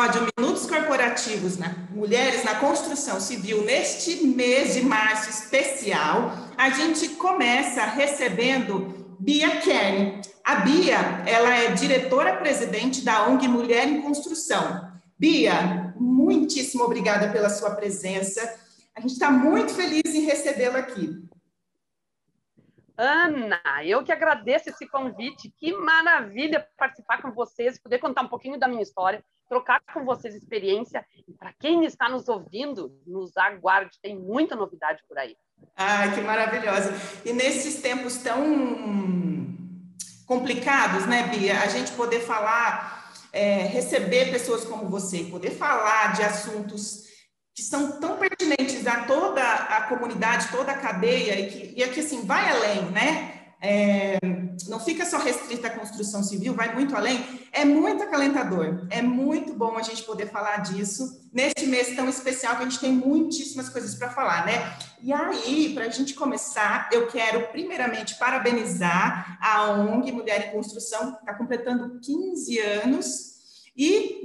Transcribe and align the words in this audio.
Episódio 0.00 0.28
Minutos 0.38 0.64
Corporativos 0.64 1.58
na 1.58 1.74
Mulheres 1.90 2.42
na 2.42 2.54
Construção 2.54 3.20
Civil, 3.20 3.62
neste 3.66 4.26
mês 4.28 4.72
de 4.72 4.80
março 4.80 5.28
especial, 5.28 6.38
a 6.56 6.70
gente 6.70 7.10
começa 7.10 7.84
recebendo 7.84 9.16
Bia 9.20 9.60
Kern. 9.60 10.22
A 10.42 10.54
Bia, 10.60 11.22
ela 11.26 11.54
é 11.54 11.72
diretora-presidente 11.72 13.02
da 13.02 13.28
ONG 13.28 13.46
Mulher 13.46 13.86
em 13.86 14.00
Construção. 14.00 14.90
Bia, 15.18 15.92
muitíssimo 15.98 16.84
obrigada 16.84 17.28
pela 17.28 17.50
sua 17.50 17.72
presença. 17.72 18.40
A 18.96 19.02
gente 19.02 19.12
está 19.12 19.30
muito 19.30 19.74
feliz 19.74 20.14
em 20.14 20.22
recebê-la 20.22 20.78
aqui. 20.78 21.22
Ana, 23.02 23.58
eu 23.82 24.04
que 24.04 24.12
agradeço 24.12 24.68
esse 24.68 24.86
convite. 24.86 25.50
Que 25.56 25.72
maravilha 25.72 26.68
participar 26.76 27.22
com 27.22 27.32
vocês, 27.32 27.80
poder 27.80 27.98
contar 27.98 28.20
um 28.20 28.28
pouquinho 28.28 28.60
da 28.60 28.68
minha 28.68 28.82
história, 28.82 29.24
trocar 29.48 29.80
com 29.94 30.04
vocês 30.04 30.34
experiência. 30.34 31.02
E 31.26 31.32
para 31.32 31.50
quem 31.54 31.86
está 31.86 32.10
nos 32.10 32.28
ouvindo, 32.28 32.94
nos 33.06 33.34
aguarde, 33.38 33.98
tem 34.02 34.18
muita 34.18 34.54
novidade 34.54 35.02
por 35.08 35.16
aí. 35.16 35.34
Ai, 35.74 36.14
que 36.14 36.20
maravilhosa. 36.20 36.92
E 37.24 37.32
nesses 37.32 37.80
tempos 37.80 38.18
tão 38.18 38.38
complicados, 40.26 41.06
né, 41.06 41.26
Bia, 41.28 41.58
a 41.58 41.68
gente 41.68 41.92
poder 41.92 42.20
falar, 42.20 43.14
é, 43.32 43.62
receber 43.62 44.30
pessoas 44.30 44.62
como 44.62 44.90
você, 44.90 45.24
poder 45.24 45.52
falar 45.52 46.12
de 46.12 46.22
assuntos 46.22 47.09
que 47.54 47.62
são 47.62 48.00
tão 48.00 48.16
pertinentes 48.16 48.86
a 48.86 49.04
toda 49.04 49.42
a 49.42 49.82
comunidade, 49.82 50.48
toda 50.50 50.72
a 50.72 50.78
cadeia, 50.78 51.38
e 51.38 51.50
que, 51.50 51.74
e 51.76 51.82
aqui, 51.82 52.00
assim, 52.00 52.24
vai 52.24 52.48
além, 52.50 52.90
né? 52.90 53.34
É, 53.62 54.18
não 54.68 54.80
fica 54.80 55.04
só 55.04 55.18
restrita 55.18 55.66
à 55.66 55.70
construção 55.70 56.22
civil, 56.22 56.54
vai 56.54 56.74
muito 56.74 56.96
além. 56.96 57.22
É 57.52 57.64
muito 57.64 58.02
acalentador, 58.02 58.86
é 58.88 59.02
muito 59.02 59.52
bom 59.52 59.76
a 59.76 59.82
gente 59.82 60.02
poder 60.04 60.26
falar 60.26 60.58
disso 60.58 61.28
neste 61.32 61.66
mês 61.66 61.94
tão 61.94 62.08
especial 62.08 62.56
que 62.56 62.62
a 62.62 62.64
gente 62.64 62.80
tem 62.80 62.92
muitíssimas 62.92 63.68
coisas 63.68 63.94
para 63.94 64.08
falar, 64.10 64.46
né? 64.46 64.76
E 65.02 65.12
aí, 65.12 65.72
para 65.74 65.84
a 65.84 65.90
gente 65.90 66.14
começar, 66.14 66.88
eu 66.92 67.06
quero 67.08 67.48
primeiramente 67.48 68.18
parabenizar 68.18 69.38
a 69.40 69.70
ONG 69.72 70.12
Mulher 70.12 70.48
em 70.48 70.52
Construção, 70.52 71.12
que 71.12 71.20
está 71.20 71.34
completando 71.34 72.00
15 72.00 72.58
anos 72.58 73.30
e 73.76 74.22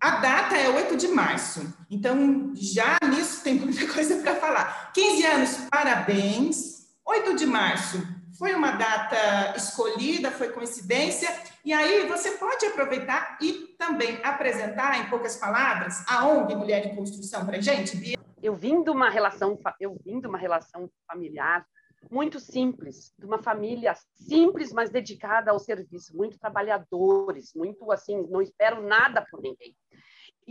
a 0.00 0.16
data 0.16 0.56
é 0.56 0.68
8 0.68 0.96
de 0.96 1.08
março, 1.08 1.74
então 1.90 2.52
já 2.54 2.98
nisso 3.06 3.44
tem 3.44 3.54
muita 3.54 3.86
coisa 3.92 4.16
para 4.22 4.34
falar. 4.36 4.92
15 4.94 5.26
anos, 5.26 5.56
parabéns. 5.70 6.88
8 7.04 7.36
de 7.36 7.44
março 7.44 7.98
foi 8.38 8.54
uma 8.54 8.70
data 8.70 9.54
escolhida, 9.54 10.30
foi 10.30 10.48
coincidência, 10.48 11.28
e 11.62 11.74
aí 11.74 12.06
você 12.06 12.30
pode 12.32 12.64
aproveitar 12.64 13.36
e 13.42 13.74
também 13.78 14.18
apresentar, 14.24 14.98
em 14.98 15.10
poucas 15.10 15.36
palavras, 15.36 16.02
a 16.08 16.26
ONG 16.26 16.54
Mulher 16.56 16.86
em 16.86 16.96
Construção 16.96 17.44
para 17.44 17.60
gente, 17.60 17.96
Bia? 17.98 18.18
Eu 18.42 18.54
vim 18.54 18.82
de 18.82 18.88
uma 18.88 19.10
relação, 19.10 19.58
eu 19.78 19.94
vim 20.02 20.18
de 20.18 20.26
uma 20.26 20.38
relação 20.38 20.90
familiar 21.06 21.66
muito 22.10 22.40
simples, 22.40 23.12
de 23.18 23.26
uma 23.26 23.42
família 23.42 23.94
simples, 24.14 24.72
mas 24.72 24.88
dedicada 24.88 25.50
ao 25.50 25.58
serviço, 25.58 26.16
muito 26.16 26.38
trabalhadores, 26.38 27.52
muito 27.54 27.92
assim, 27.92 28.26
não 28.30 28.40
espero 28.40 28.80
nada 28.80 29.26
por 29.30 29.42
ninguém. 29.42 29.76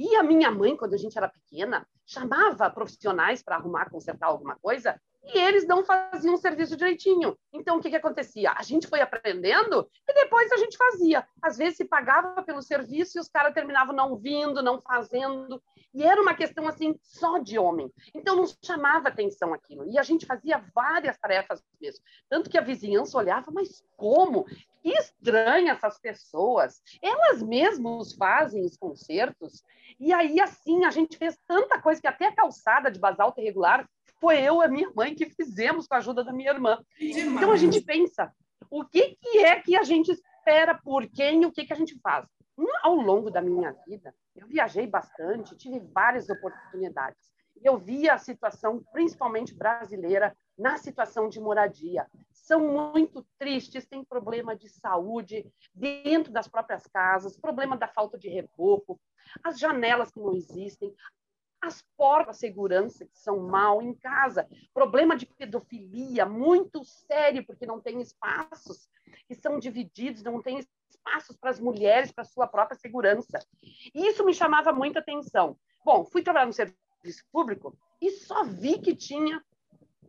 E 0.02 0.16
a 0.16 0.24
minha 0.24 0.50
mãe, 0.50 0.78
quando 0.78 0.94
a 0.94 0.98
gente 0.98 1.18
era 1.18 1.28
pequena, 1.28 1.86
chamava 2.06 2.70
profissionais 2.70 3.44
para 3.44 3.58
arrumar, 3.58 3.90
consertar 3.90 4.28
alguma 4.28 4.56
coisa, 4.56 4.98
e 5.24 5.38
eles 5.38 5.68
não 5.68 5.84
faziam 5.84 6.34
o 6.34 6.38
serviço 6.38 6.76
direitinho. 6.76 7.38
Então, 7.54 7.78
o 7.78 7.82
que, 7.82 7.90
que 7.90 7.96
acontecia? 7.96 8.52
A 8.56 8.64
gente 8.64 8.88
foi 8.88 9.02
aprendendo 9.02 9.90
e 10.08 10.14
depois 10.14 10.52
a 10.52 10.58
gente 10.58 10.78
fazia. 10.78 11.26
Às 11.42 11.58
vezes 11.58 11.78
se 11.78 11.86
pagava 11.86 12.42
pelo 12.42 12.62
serviço 12.62 13.18
e 13.18 13.22
os 13.22 13.28
caras 13.28 13.54
terminavam 13.54 13.96
não 13.96 14.16
vindo, 14.16 14.64
não 14.64 14.82
fazendo. 14.82 15.62
E 15.94 16.04
era 16.04 16.22
uma 16.22 16.34
questão 16.34 16.68
assim 16.68 16.98
só 17.02 17.38
de 17.38 17.60
homem. 17.60 17.92
Então 18.14 18.36
não 18.36 18.46
chamava 18.64 19.10
atenção 19.10 19.54
aquilo. 19.54 19.86
E 19.88 19.98
a 19.98 20.04
gente 20.04 20.26
fazia 20.26 20.64
várias 20.74 21.18
tarefas 21.18 21.64
mesmo. 21.80 22.04
Tanto 22.30 22.50
que 22.50 22.58
a 22.58 22.62
vizinhança 22.62 23.18
olhava, 23.18 23.52
mas 23.52 23.84
como? 23.98 24.46
Que 24.82 24.92
estranha 24.92 25.74
essas 25.74 26.00
pessoas. 26.00 26.82
Elas 27.02 27.44
mesmas 27.44 28.14
fazem 28.14 28.64
os 28.64 28.78
concertos. 28.78 29.64
E 30.00 30.14
aí, 30.14 30.40
assim, 30.40 30.86
a 30.86 30.92
gente 30.92 31.18
fez 31.18 31.38
tanta 31.46 31.82
coisa 31.82 32.00
que 32.00 32.08
até 32.08 32.28
a 32.28 32.36
calçada 32.36 32.90
de 32.90 33.00
basalto 33.00 33.42
irregular 33.42 33.88
foi 34.20 34.42
eu 34.42 34.62
e 34.62 34.66
a 34.66 34.68
minha 34.68 34.92
mãe 34.96 35.16
que 35.16 35.30
fizemos 35.30 35.88
com 35.88 35.96
a 35.96 35.98
ajuda 35.98 36.24
da 36.24 36.34
minha 36.34 36.52
irmã. 36.52 36.84
Então 37.00 37.52
a 37.52 37.58
gente 37.58 37.82
pensa, 37.82 38.34
o 38.70 38.86
que, 38.86 39.18
que 39.22 39.40
é 39.40 39.60
que 39.60 39.76
a 39.76 39.84
gente 39.84 40.12
espera 40.12 40.76
por 40.76 41.08
quem, 41.08 41.46
o 41.46 41.52
que, 41.52 41.66
que 41.66 41.74
a 41.74 41.76
gente 41.76 42.00
faz? 42.02 42.26
Ao 42.84 42.96
longo 42.96 43.32
da 43.32 43.42
minha 43.42 43.72
vida, 43.88 44.14
eu 44.36 44.48
viajei 44.48 44.86
bastante, 44.86 45.56
tive 45.56 45.80
várias 45.80 46.30
oportunidades. 46.30 47.30
Eu 47.62 47.78
via 47.78 48.14
a 48.14 48.18
situação, 48.18 48.84
principalmente 48.92 49.54
brasileira, 49.54 50.36
na 50.58 50.78
situação 50.78 51.30
de 51.30 51.40
moradia. 51.40 52.08
São 52.32 52.60
muito 52.60 53.26
tristes, 53.38 53.86
têm 53.86 54.04
problema 54.04 54.56
de 54.56 54.70
saúde 54.70 55.46
dentro 55.74 56.32
das 56.32 56.48
próprias 56.48 56.86
casas, 56.88 57.38
problema 57.38 57.78
da 57.78 57.88
falta 57.88 58.18
de 58.18 58.30
reboco, 58.30 59.00
as 59.44 59.60
janelas 59.60 60.12
que 60.12 60.20
não 60.20 60.34
existem, 60.34 60.94
as 61.62 61.84
portas 61.98 62.36
de 62.36 62.42
segurança 62.42 63.06
que 63.06 63.18
são 63.18 63.40
mal 63.40 63.82
em 63.82 63.94
casa, 63.94 64.48
problema 64.74 65.16
de 65.16 65.26
pedofilia 65.26 66.26
muito 66.26 66.84
sério, 66.84 67.46
porque 67.46 67.66
não 67.66 67.82
tem 67.82 68.02
espaços 68.02 68.90
que 69.28 69.36
são 69.36 69.60
divididos, 69.60 70.24
não 70.24 70.42
tem 70.42 70.60
espaços 70.90 71.36
para 71.38 71.50
as 71.50 71.60
mulheres, 71.60 72.12
para 72.12 72.24
sua 72.24 72.48
própria 72.48 72.78
segurança. 72.78 73.40
E 73.94 74.08
isso 74.08 74.26
me 74.26 74.34
chamava 74.34 74.72
muita 74.72 75.00
atenção. 75.00 75.58
Bom, 75.84 76.06
fui 76.06 76.22
trabalhar 76.22 76.46
no 76.46 76.54
serviço 76.54 77.24
público 77.32 77.78
e 78.02 78.12
só 78.12 78.44
vi 78.44 78.80
que 78.80 78.96
tinha 78.96 79.44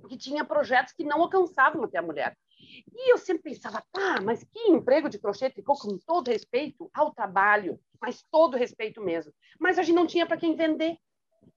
que 0.09 0.17
tinha 0.17 0.45
projetos 0.45 0.95
que 0.95 1.05
não 1.05 1.21
alcançavam 1.21 1.85
até 1.85 1.99
a 1.99 2.03
mulher. 2.03 2.37
E 2.93 3.13
eu 3.13 3.19
sempre 3.19 3.43
pensava, 3.43 3.85
tá, 3.93 4.21
mas 4.21 4.45
que 4.45 4.71
emprego 4.71 5.09
de 5.09 5.19
crochê 5.19 5.51
tricô, 5.51 5.75
com 5.75 5.99
todo 5.99 6.29
respeito 6.29 6.91
ao 6.93 7.13
trabalho, 7.13 7.79
mas 8.01 8.23
todo 8.31 8.57
respeito 8.57 9.01
mesmo. 9.01 9.33
Mas 9.59 9.79
a 9.79 9.83
gente 9.83 9.97
não 9.97 10.07
tinha 10.07 10.27
para 10.27 10.37
quem 10.37 10.55
vender. 10.55 10.97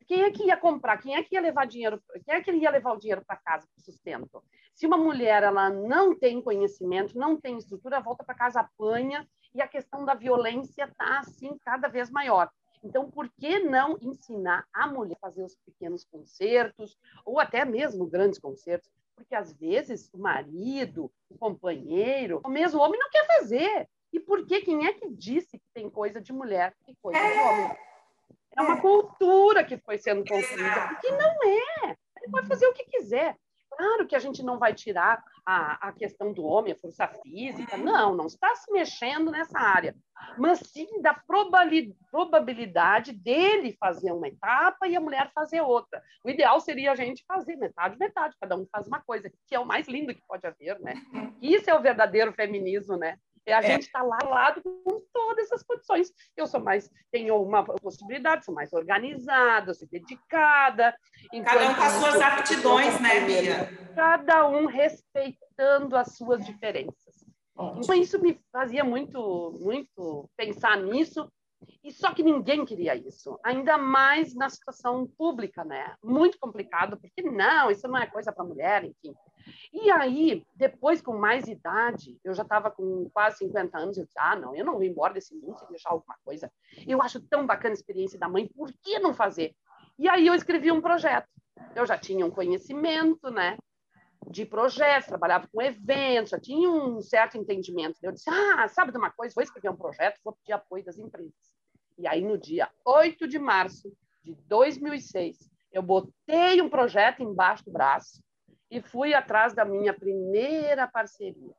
Quem 0.07 0.23
é 0.23 0.31
que 0.31 0.43
ia 0.43 0.57
comprar? 0.57 0.97
Quem 0.97 1.15
é 1.15 1.23
que 1.23 1.35
ia 1.35 1.41
levar 1.41 1.65
dinheiro? 1.65 2.01
Quem 2.25 2.35
é 2.35 2.41
que 2.41 2.51
ia 2.51 2.69
levar 2.69 2.93
o 2.93 2.99
dinheiro 2.99 3.23
para 3.25 3.37
casa 3.37 3.67
para 3.67 3.83
sustento? 3.83 4.43
Se 4.73 4.85
uma 4.85 4.97
mulher 4.97 5.43
ela 5.43 5.69
não 5.69 6.17
tem 6.17 6.41
conhecimento, 6.41 7.17
não 7.17 7.39
tem 7.39 7.57
estrutura, 7.57 8.01
volta 8.01 8.23
para 8.23 8.35
casa 8.35 8.61
apanha 8.61 9.27
e 9.53 9.61
a 9.61 9.67
questão 9.67 10.03
da 10.03 10.13
violência 10.13 10.85
está 10.85 11.19
assim 11.19 11.57
cada 11.63 11.87
vez 11.87 12.09
maior. 12.09 12.49
Então, 12.83 13.09
por 13.09 13.29
que 13.39 13.59
não 13.59 13.97
ensinar 14.01 14.65
a 14.73 14.87
mulher 14.87 15.15
a 15.15 15.27
fazer 15.27 15.43
os 15.43 15.55
pequenos 15.65 16.03
concertos 16.03 16.97
ou 17.25 17.39
até 17.39 17.63
mesmo 17.63 18.05
grandes 18.05 18.39
concertos? 18.39 18.89
Porque 19.15 19.35
às 19.35 19.53
vezes 19.53 20.09
o 20.13 20.17
marido, 20.17 21.09
o 21.29 21.37
companheiro, 21.37 22.41
ou 22.43 22.51
mesmo 22.51 22.79
o 22.79 22.83
homem 22.83 22.99
não 22.99 23.09
quer 23.09 23.25
fazer. 23.27 23.87
E 24.11 24.19
por 24.19 24.45
que? 24.45 24.61
Quem 24.61 24.85
é 24.85 24.93
que 24.93 25.09
disse 25.09 25.57
que 25.57 25.65
tem 25.73 25.89
coisa 25.89 26.19
de 26.19 26.33
mulher 26.33 26.75
e 26.87 26.95
coisa 27.01 27.19
de 27.19 27.39
homem? 27.39 27.77
É 28.57 28.61
uma 28.61 28.79
cultura 28.79 29.63
que 29.63 29.77
foi 29.77 29.97
sendo 29.97 30.23
construída, 30.25 30.87
porque 30.89 31.11
não 31.11 31.43
é. 31.43 31.95
Ele 32.21 32.31
pode 32.31 32.47
fazer 32.47 32.67
o 32.67 32.73
que 32.73 32.85
quiser. 32.85 33.35
Claro 33.75 34.07
que 34.07 34.15
a 34.15 34.19
gente 34.19 34.43
não 34.43 34.59
vai 34.59 34.73
tirar 34.73 35.23
a, 35.45 35.87
a 35.87 35.91
questão 35.91 36.31
do 36.31 36.43
homem, 36.43 36.73
a 36.73 36.77
força 36.77 37.07
física, 37.07 37.75
não, 37.75 38.15
não 38.15 38.27
está 38.27 38.55
se 38.55 38.71
mexendo 38.71 39.31
nessa 39.31 39.59
área, 39.59 39.95
mas 40.37 40.59
sim 40.59 41.01
da 41.01 41.13
probabilidade 42.11 43.11
dele 43.11 43.75
fazer 43.79 44.11
uma 44.11 44.27
etapa 44.27 44.88
e 44.88 44.95
a 44.95 45.01
mulher 45.01 45.31
fazer 45.33 45.61
outra. 45.61 46.01
O 46.23 46.29
ideal 46.29 46.59
seria 46.59 46.91
a 46.91 46.95
gente 46.95 47.25
fazer 47.27 47.56
metade, 47.56 47.97
metade, 47.97 48.35
cada 48.39 48.56
um 48.56 48.67
faz 48.71 48.88
uma 48.88 49.01
coisa, 49.01 49.31
que 49.47 49.56
é 49.56 49.59
o 49.59 49.65
mais 49.65 49.88
lindo 49.88 50.13
que 50.13 50.21
pode 50.27 50.45
haver, 50.45 50.79
né? 50.79 50.94
Isso 51.41 51.69
é 51.69 51.75
o 51.75 51.81
verdadeiro 51.81 52.31
feminismo, 52.33 52.95
né? 52.95 53.17
É 53.45 53.54
a 53.54 53.60
é. 53.60 53.62
gente 53.63 53.84
está 53.84 54.01
lá 54.01 54.18
lado 54.24 54.62
com 54.63 55.01
todas 55.12 55.45
essas 55.45 55.63
condições. 55.63 56.12
Eu 56.36 56.48
sou 56.48 56.62
mais, 56.62 56.90
tenho 57.12 57.42
uma 57.42 57.63
possibilidade, 57.63 58.45
sou 58.45 58.54
mais 58.54 58.72
organizada, 58.74 59.74
sou 59.74 59.88
dedicada. 59.88 60.95
Cada 61.44 61.69
um 61.69 61.75
com 61.75 61.81
as 61.81 61.94
suas 61.94 62.22
aptidões, 62.22 63.00
né, 63.01 63.19
Bia? 63.22 63.94
Cada 63.95 64.48
um 64.48 64.66
respeitando 64.66 65.95
as 65.95 66.16
suas 66.16 66.45
diferenças. 66.45 67.24
Então, 67.78 67.95
isso 67.95 68.19
me 68.19 68.40
fazia 68.51 68.84
muito, 68.84 69.57
muito 69.62 70.30
pensar 70.36 70.78
nisso. 70.78 71.31
E 71.83 71.91
só 71.91 72.13
que 72.13 72.24
ninguém 72.24 72.63
queria 72.63 72.95
isso, 72.95 73.38
ainda 73.44 73.77
mais 73.77 74.33
na 74.33 74.50
situação 74.50 75.06
pública, 75.06 75.65
né? 75.65 75.95
Muito 76.01 76.39
complicado, 76.39 76.97
porque 76.97 77.21
não, 77.21 77.69
isso 77.69 77.85
não 77.89 77.97
é 77.97 78.07
coisa 78.07 78.31
para 78.31 78.45
mulher, 78.45 78.85
enfim. 78.85 79.13
E 79.74 79.91
aí, 79.91 80.45
depois, 80.56 81.01
com 81.01 81.18
mais 81.18 81.45
idade, 81.47 82.18
eu 82.24 82.33
já 82.33 82.44
estava 82.44 82.71
com 82.71 83.09
quase 83.12 83.39
50 83.39 83.77
anos, 83.77 83.97
eu 83.97 84.06
disse, 84.06 84.18
ah, 84.18 84.35
não, 84.35 84.56
eu 84.56 84.63
não 84.63 84.75
vou 84.75 84.83
embora 84.83 85.13
desse 85.13 85.35
mundo 85.35 85.59
sem 85.59 85.68
deixar 85.68 85.89
alguma 85.89 86.15
coisa. 86.24 86.50
Eu 86.88 87.01
acho 87.01 87.19
tão 87.19 87.45
bacana 87.45 87.74
a 87.74 87.77
experiência 87.77 88.18
da 88.18 88.30
mãe, 88.30 88.47
por 88.47 88.71
que 88.71 89.00
não 89.00 89.13
fazer? 89.13 89.53
E 90.00 90.07
aí 90.07 90.25
eu 90.25 90.33
escrevi 90.33 90.71
um 90.71 90.81
projeto. 90.81 91.27
Eu 91.75 91.85
já 91.85 91.97
tinha 91.97 92.25
um 92.25 92.31
conhecimento, 92.31 93.30
né, 93.30 93.57
de 94.30 94.45
projetos, 94.45 95.07
trabalhava 95.07 95.50
com 95.51 95.62
eventos, 95.62 96.30
já 96.30 96.39
tinha 96.39 96.69
um 96.69 97.01
certo 97.01 97.38
entendimento. 97.38 97.97
Eu 98.01 98.13
disse, 98.13 98.30
ah, 98.30 98.68
sabe 98.69 98.91
de 98.91 98.97
uma 98.97 99.12
coisa, 99.12 99.33
vou 99.35 99.44
escrever 99.44 99.69
um 99.69 99.75
projeto, 99.75 100.19
vou 100.24 100.33
pedir 100.33 100.53
apoio 100.53 100.85
das 100.85 100.97
empresas. 100.97 101.52
E 101.98 102.07
aí, 102.07 102.22
no 102.22 102.38
dia 102.38 102.69
8 102.86 103.28
de 103.28 103.40
março 103.40 103.92
de 104.24 104.34
2006, 104.48 105.50
eu 105.72 105.81
botei 105.81 106.62
um 106.62 106.69
projeto 106.69 107.22
embaixo 107.22 107.66
do 107.66 107.72
braço 107.72 108.24
e 108.69 108.81
fui 108.81 109.13
atrás 109.13 109.54
da 109.54 109.66
minha 109.66 109.94
primeira 109.94 110.88
parceria. 110.88 111.54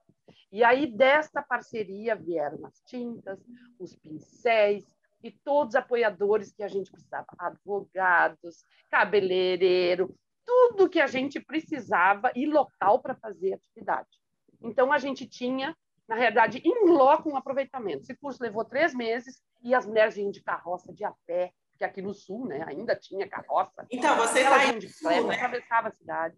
E 0.51 0.63
aí, 0.63 0.87
desta 0.87 1.43
parceria, 1.43 2.15
vieram 2.15 2.65
as 2.65 2.81
tintas, 2.87 3.39
os 3.79 3.95
pincéis 3.97 4.85
e 5.23 5.31
todos 5.31 5.75
os 5.75 5.81
apoiadores 5.81 6.53
que 6.53 6.63
a 6.63 6.69
gente 6.69 6.91
precisava, 6.91 7.27
advogados, 7.39 8.65
cabeleireiro, 8.91 10.15
tudo 10.45 10.89
que 10.89 11.01
a 11.01 11.07
gente 11.07 11.41
precisava 11.41 12.31
e 12.35 12.47
local 12.47 13.01
para 13.01 13.15
fazer 13.15 13.55
atividade. 13.55 14.21
Então, 14.63 14.93
a 14.93 14.99
gente 14.99 15.27
tinha, 15.27 15.77
na 16.09 16.15
realidade, 16.15 16.61
em 16.65 16.89
loco 16.89 17.31
um 17.31 17.37
aproveitamento. 17.37 18.03
Esse 18.03 18.17
curso 18.17 18.43
levou 18.43 18.65
três 18.65 18.95
meses 18.95 19.43
e 19.63 19.75
as 19.75 19.87
mulheres 19.87 20.15
vinham 20.15 20.31
de 20.31 20.43
carroça, 20.43 20.93
de 20.93 21.05
a 21.05 21.13
pé, 21.27 21.53
porque 21.71 21.85
aqui 21.85 22.03
no 22.03 22.13
sul, 22.13 22.47
né, 22.47 22.65
ainda 22.67 22.95
tinha 22.95 23.29
carroça. 23.29 23.87
Então, 23.91 24.17
você 24.17 24.41
está 24.41 24.57
aí 24.57 24.79
de 24.79 24.89
pé, 25.03 25.23
né? 25.23 25.35
atravessava 25.35 25.89
a 25.89 25.93
cidade. 25.93 26.37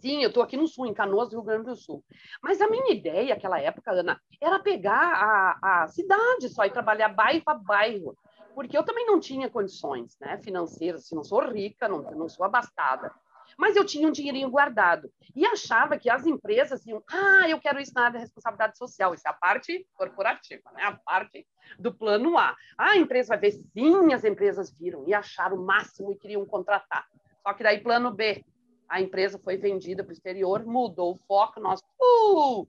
Sim, 0.00 0.22
eu 0.22 0.28
estou 0.28 0.42
aqui 0.42 0.56
no 0.56 0.66
sul, 0.66 0.86
em 0.86 0.94
Canoas, 0.94 1.30
Rio 1.30 1.42
Grande 1.42 1.66
do 1.66 1.76
Sul. 1.76 2.04
Mas 2.42 2.60
a 2.60 2.68
minha 2.68 2.92
ideia, 2.92 3.34
naquela 3.34 3.60
época, 3.60 3.92
Ana, 3.92 4.20
era 4.40 4.58
pegar 4.58 4.98
a, 4.98 5.82
a 5.82 5.88
cidade 5.88 6.48
só 6.48 6.64
e 6.64 6.70
trabalhar 6.70 7.10
bairro 7.10 7.44
a 7.46 7.54
bairro. 7.54 8.16
Porque 8.52 8.76
eu 8.76 8.84
também 8.84 9.06
não 9.06 9.20
tinha 9.20 9.48
condições 9.48 10.16
né, 10.20 10.38
financeiras, 10.42 11.02
assim, 11.02 11.14
não 11.14 11.22
sou 11.22 11.40
rica, 11.48 11.88
não, 11.88 12.02
não 12.02 12.28
sou 12.28 12.44
abastada. 12.44 13.14
Mas 13.58 13.76
eu 13.76 13.84
tinha 13.84 14.08
um 14.08 14.12
dinheirinho 14.12 14.50
guardado. 14.50 15.10
E 15.34 15.46
achava 15.46 15.98
que 15.98 16.10
as 16.10 16.26
empresas 16.26 16.86
iam, 16.86 17.02
ah, 17.10 17.48
eu 17.48 17.60
quero 17.60 17.80
isso 17.80 17.92
na 17.94 18.02
área 18.02 18.18
de 18.18 18.24
responsabilidade 18.24 18.76
social. 18.76 19.14
Isso 19.14 19.26
é 19.26 19.30
a 19.30 19.34
parte 19.34 19.86
corporativa, 19.94 20.70
né? 20.72 20.84
a 20.84 20.92
parte 20.92 21.46
do 21.78 21.92
plano 21.92 22.36
A. 22.38 22.56
Ah, 22.76 22.92
a 22.92 22.96
empresa 22.96 23.28
vai 23.28 23.38
ver, 23.38 23.52
sim, 23.52 24.12
as 24.12 24.24
empresas 24.24 24.70
viram 24.78 25.04
e 25.06 25.14
acharam 25.14 25.56
o 25.56 25.66
máximo 25.66 26.12
e 26.12 26.16
queriam 26.16 26.44
contratar. 26.44 27.06
Só 27.42 27.52
que 27.54 27.62
daí, 27.62 27.80
plano 27.80 28.10
B, 28.10 28.44
a 28.88 29.00
empresa 29.00 29.38
foi 29.38 29.56
vendida 29.56 30.04
para 30.04 30.10
o 30.10 30.12
exterior, 30.12 30.64
mudou 30.64 31.12
o 31.12 31.18
foco, 31.26 31.60
nós. 31.60 31.80
Uh! 32.00 32.68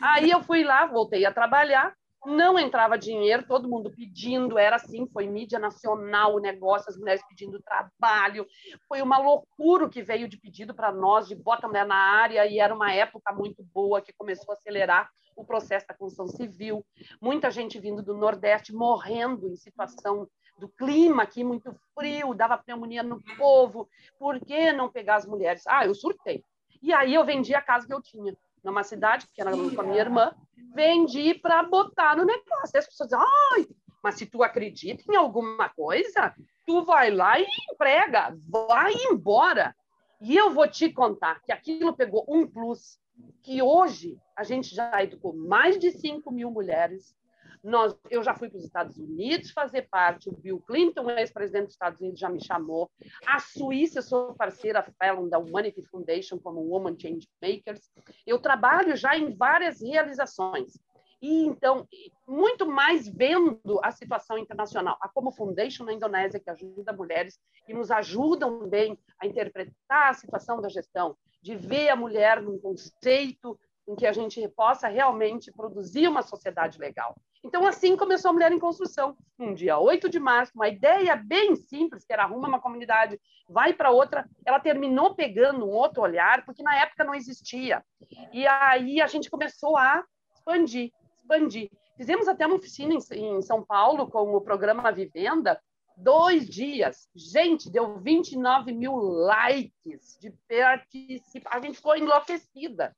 Aí 0.00 0.30
eu 0.30 0.42
fui 0.42 0.64
lá, 0.64 0.86
voltei 0.86 1.24
a 1.24 1.32
trabalhar, 1.32 1.94
não 2.26 2.58
entrava 2.58 2.98
dinheiro, 2.98 3.46
todo 3.46 3.68
mundo 3.68 3.90
pedindo, 3.90 4.58
era 4.58 4.76
assim, 4.76 5.06
foi 5.06 5.26
mídia 5.26 5.58
nacional 5.58 6.34
o 6.34 6.40
negócio, 6.40 6.90
as 6.90 6.96
mulheres 6.96 7.22
pedindo 7.28 7.62
trabalho, 7.62 8.46
foi 8.88 9.00
uma 9.00 9.18
loucura 9.18 9.88
que 9.88 10.02
veio 10.02 10.28
de 10.28 10.36
pedido 10.36 10.74
para 10.74 10.92
nós, 10.92 11.28
de 11.28 11.36
bota 11.36 11.68
mulher 11.68 11.86
na 11.86 11.96
área, 11.96 12.46
e 12.46 12.58
era 12.58 12.74
uma 12.74 12.92
época 12.92 13.32
muito 13.32 13.62
boa 13.62 14.02
que 14.02 14.12
começou 14.12 14.52
a 14.52 14.54
acelerar 14.54 15.08
o 15.36 15.44
processo 15.44 15.86
da 15.86 15.94
construção 15.94 16.26
civil, 16.26 16.84
muita 17.20 17.50
gente 17.50 17.78
vindo 17.78 18.02
do 18.02 18.14
Nordeste 18.14 18.74
morrendo 18.74 19.48
em 19.48 19.56
situação 19.56 20.26
do 20.58 20.68
clima 20.68 21.22
aqui 21.22 21.44
muito 21.44 21.74
frio, 21.94 22.34
dava 22.34 22.56
pneumonia 22.58 23.02
no 23.02 23.22
povo, 23.36 23.88
por 24.18 24.40
que 24.40 24.72
não 24.72 24.90
pegar 24.90 25.16
as 25.16 25.26
mulheres? 25.26 25.66
Ah, 25.66 25.84
eu 25.84 25.94
surtei. 25.94 26.42
E 26.82 26.92
aí 26.92 27.14
eu 27.14 27.24
vendi 27.24 27.54
a 27.54 27.60
casa 27.60 27.86
que 27.86 27.92
eu 27.92 28.02
tinha, 28.02 28.34
numa 28.66 28.82
cidade, 28.82 29.26
que 29.32 29.40
era 29.40 29.52
com 29.52 29.80
a 29.80 29.84
minha 29.84 30.00
irmã, 30.00 30.34
vendi 30.74 31.34
para 31.34 31.62
botar 31.62 32.16
no 32.16 32.24
negócio. 32.24 32.72
E 32.74 32.78
as 32.78 32.86
pessoas 32.86 33.08
dizem, 33.08 33.24
ai, 33.52 33.66
mas 34.02 34.16
se 34.16 34.26
tu 34.26 34.42
acredita 34.42 35.04
em 35.08 35.16
alguma 35.16 35.68
coisa, 35.68 36.34
tu 36.66 36.84
vai 36.84 37.10
lá 37.10 37.38
e 37.38 37.46
emprega, 37.72 38.36
vai 38.50 38.92
embora. 39.10 39.74
E 40.20 40.36
eu 40.36 40.50
vou 40.50 40.68
te 40.68 40.92
contar 40.92 41.40
que 41.42 41.52
aquilo 41.52 41.96
pegou 41.96 42.24
um 42.28 42.46
plus, 42.46 42.98
que 43.42 43.62
hoje 43.62 44.18
a 44.36 44.42
gente 44.42 44.74
já 44.74 45.02
educou 45.02 45.32
mais 45.34 45.78
de 45.78 45.92
5 45.92 46.30
mil 46.32 46.50
mulheres, 46.50 47.14
nós, 47.62 47.96
eu 48.10 48.22
já 48.22 48.34
fui 48.34 48.48
para 48.48 48.58
os 48.58 48.64
Estados 48.64 48.96
Unidos 48.96 49.50
fazer 49.50 49.88
parte, 49.90 50.28
o 50.28 50.36
Bill 50.36 50.60
Clinton, 50.60 51.10
ex-presidente 51.10 51.66
dos 51.66 51.74
Estados 51.74 52.00
Unidos, 52.00 52.20
já 52.20 52.28
me 52.28 52.42
chamou. 52.44 52.90
A 53.26 53.38
Suíça, 53.38 54.02
sou 54.02 54.34
parceira 54.34 54.82
fellow 54.98 55.28
da 55.28 55.38
Humanity 55.38 55.82
Foundation 55.82 56.38
como 56.38 56.60
Woman 56.60 56.96
Change 56.98 57.28
Makers. 57.42 57.90
Eu 58.26 58.38
trabalho 58.38 58.96
já 58.96 59.16
em 59.16 59.34
várias 59.34 59.80
realizações. 59.80 60.72
E 61.20 61.44
então, 61.46 61.88
muito 62.28 62.66
mais 62.66 63.08
vendo 63.08 63.80
a 63.82 63.90
situação 63.90 64.36
internacional, 64.36 64.98
a 65.00 65.08
como 65.08 65.32
Foundation 65.32 65.84
na 65.84 65.92
Indonésia, 65.92 66.38
que 66.38 66.50
ajuda 66.50 66.92
mulheres 66.92 67.38
e 67.66 67.74
nos 67.74 67.90
ajudam 67.90 68.68
bem 68.68 68.98
a 69.18 69.26
interpretar 69.26 70.10
a 70.10 70.14
situação 70.14 70.60
da 70.60 70.68
gestão, 70.68 71.16
de 71.42 71.54
ver 71.54 71.88
a 71.88 71.96
mulher 71.96 72.42
num 72.42 72.58
conceito 72.58 73.58
em 73.88 73.94
que 73.94 74.06
a 74.06 74.12
gente 74.12 74.46
possa 74.48 74.88
realmente 74.88 75.52
produzir 75.52 76.08
uma 76.08 76.22
sociedade 76.22 76.78
legal. 76.78 77.16
Então, 77.46 77.64
assim 77.64 77.96
começou 77.96 78.30
a 78.30 78.32
Mulher 78.32 78.50
em 78.50 78.58
Construção, 78.58 79.16
um 79.38 79.54
dia 79.54 79.78
8 79.78 80.08
de 80.08 80.18
março, 80.18 80.50
uma 80.56 80.66
ideia 80.66 81.14
bem 81.14 81.54
simples, 81.54 82.04
que 82.04 82.12
era 82.12 82.24
arruma 82.24 82.48
uma 82.48 82.60
comunidade, 82.60 83.20
vai 83.48 83.72
para 83.72 83.92
outra. 83.92 84.28
Ela 84.44 84.58
terminou 84.58 85.14
pegando 85.14 85.64
um 85.64 85.70
outro 85.70 86.02
olhar, 86.02 86.44
porque 86.44 86.60
na 86.60 86.76
época 86.76 87.04
não 87.04 87.14
existia. 87.14 87.84
E 88.32 88.44
aí 88.48 89.00
a 89.00 89.06
gente 89.06 89.30
começou 89.30 89.76
a 89.76 90.04
expandir, 90.34 90.90
expandir. 91.20 91.70
Fizemos 91.96 92.26
até 92.26 92.44
uma 92.44 92.56
oficina 92.56 92.94
em, 93.12 93.40
São 93.40 93.64
Paulo 93.64 94.10
com 94.10 94.34
o 94.34 94.40
programa 94.40 94.90
Vivenda, 94.90 95.60
dois 95.96 96.48
dias. 96.48 97.08
Gente, 97.14 97.70
deu 97.70 98.00
29 98.00 98.72
mil 98.72 98.96
likes 98.96 100.18
de 100.20 100.34
participação. 100.48 101.60
A 101.60 101.60
gente 101.60 101.76
ficou 101.76 101.96
enlouquecida. 101.96 102.92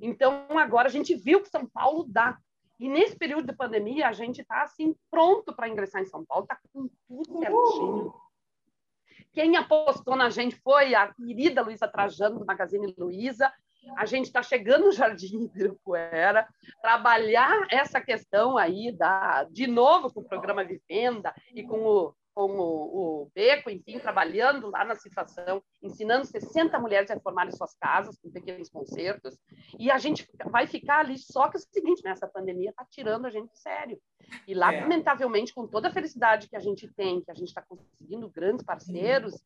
Então, 0.00 0.46
agora 0.58 0.88
a 0.88 0.90
gente 0.90 1.14
viu 1.14 1.42
que 1.42 1.50
São 1.50 1.66
Paulo 1.66 2.06
dá. 2.08 2.38
E 2.78 2.88
nesse 2.88 3.16
período 3.16 3.46
de 3.46 3.56
pandemia, 3.56 4.08
a 4.08 4.12
gente 4.12 4.42
está 4.42 4.62
assim 4.62 4.94
pronto 5.10 5.54
para 5.54 5.68
ingressar 5.68 6.02
em 6.02 6.06
São 6.06 6.24
Paulo, 6.24 6.44
está 6.44 6.58
com 6.72 6.88
tudo 7.08 7.38
certinho. 7.38 8.14
Quem 9.32 9.56
apostou 9.56 10.16
na 10.16 10.30
gente 10.30 10.56
foi 10.56 10.94
a 10.94 11.12
querida 11.12 11.62
Luísa 11.62 11.88
Trajano, 11.88 12.38
do 12.38 12.46
Magazine 12.46 12.94
Luiza. 12.98 13.52
A 13.96 14.04
gente 14.04 14.26
está 14.26 14.42
chegando 14.42 14.86
no 14.86 14.92
Jardim 14.92 15.44
Ibirapuera, 15.44 16.48
trabalhar 16.82 17.66
essa 17.70 18.00
questão 18.00 18.56
aí 18.56 18.92
da, 18.92 19.44
de 19.44 19.66
novo 19.66 20.12
com 20.12 20.20
o 20.20 20.28
programa 20.28 20.64
Vivenda 20.64 21.34
e 21.54 21.62
com 21.62 21.84
o 21.84 22.14
com 22.36 22.50
o, 22.58 23.22
o 23.22 23.30
Beco, 23.34 23.70
enfim, 23.70 23.98
trabalhando 23.98 24.68
lá 24.68 24.84
na 24.84 24.94
situação, 24.94 25.62
ensinando 25.82 26.26
60 26.26 26.78
mulheres 26.78 27.10
a 27.10 27.14
reformarem 27.14 27.50
suas 27.50 27.74
casas 27.76 28.18
com 28.18 28.30
pequenos 28.30 28.68
concertos. 28.68 29.38
E 29.78 29.90
a 29.90 29.96
gente 29.96 30.28
vai 30.50 30.66
ficar 30.66 30.98
ali 30.98 31.16
só 31.16 31.48
que 31.48 31.56
é 31.56 31.60
o 31.60 31.62
seguinte, 31.62 32.04
né? 32.04 32.10
Essa 32.10 32.28
pandemia 32.28 32.68
está 32.68 32.84
tirando 32.84 33.24
a 33.24 33.30
gente 33.30 33.58
sério. 33.58 33.98
E, 34.46 34.52
é. 34.52 34.54
lamentavelmente, 34.54 35.54
com 35.54 35.66
toda 35.66 35.88
a 35.88 35.90
felicidade 35.90 36.46
que 36.46 36.56
a 36.56 36.60
gente 36.60 36.86
tem, 36.92 37.22
que 37.22 37.30
a 37.30 37.34
gente 37.34 37.48
está 37.48 37.62
conseguindo 37.62 38.28
grandes 38.28 38.62
parceiros, 38.62 39.32
Sim. 39.32 39.40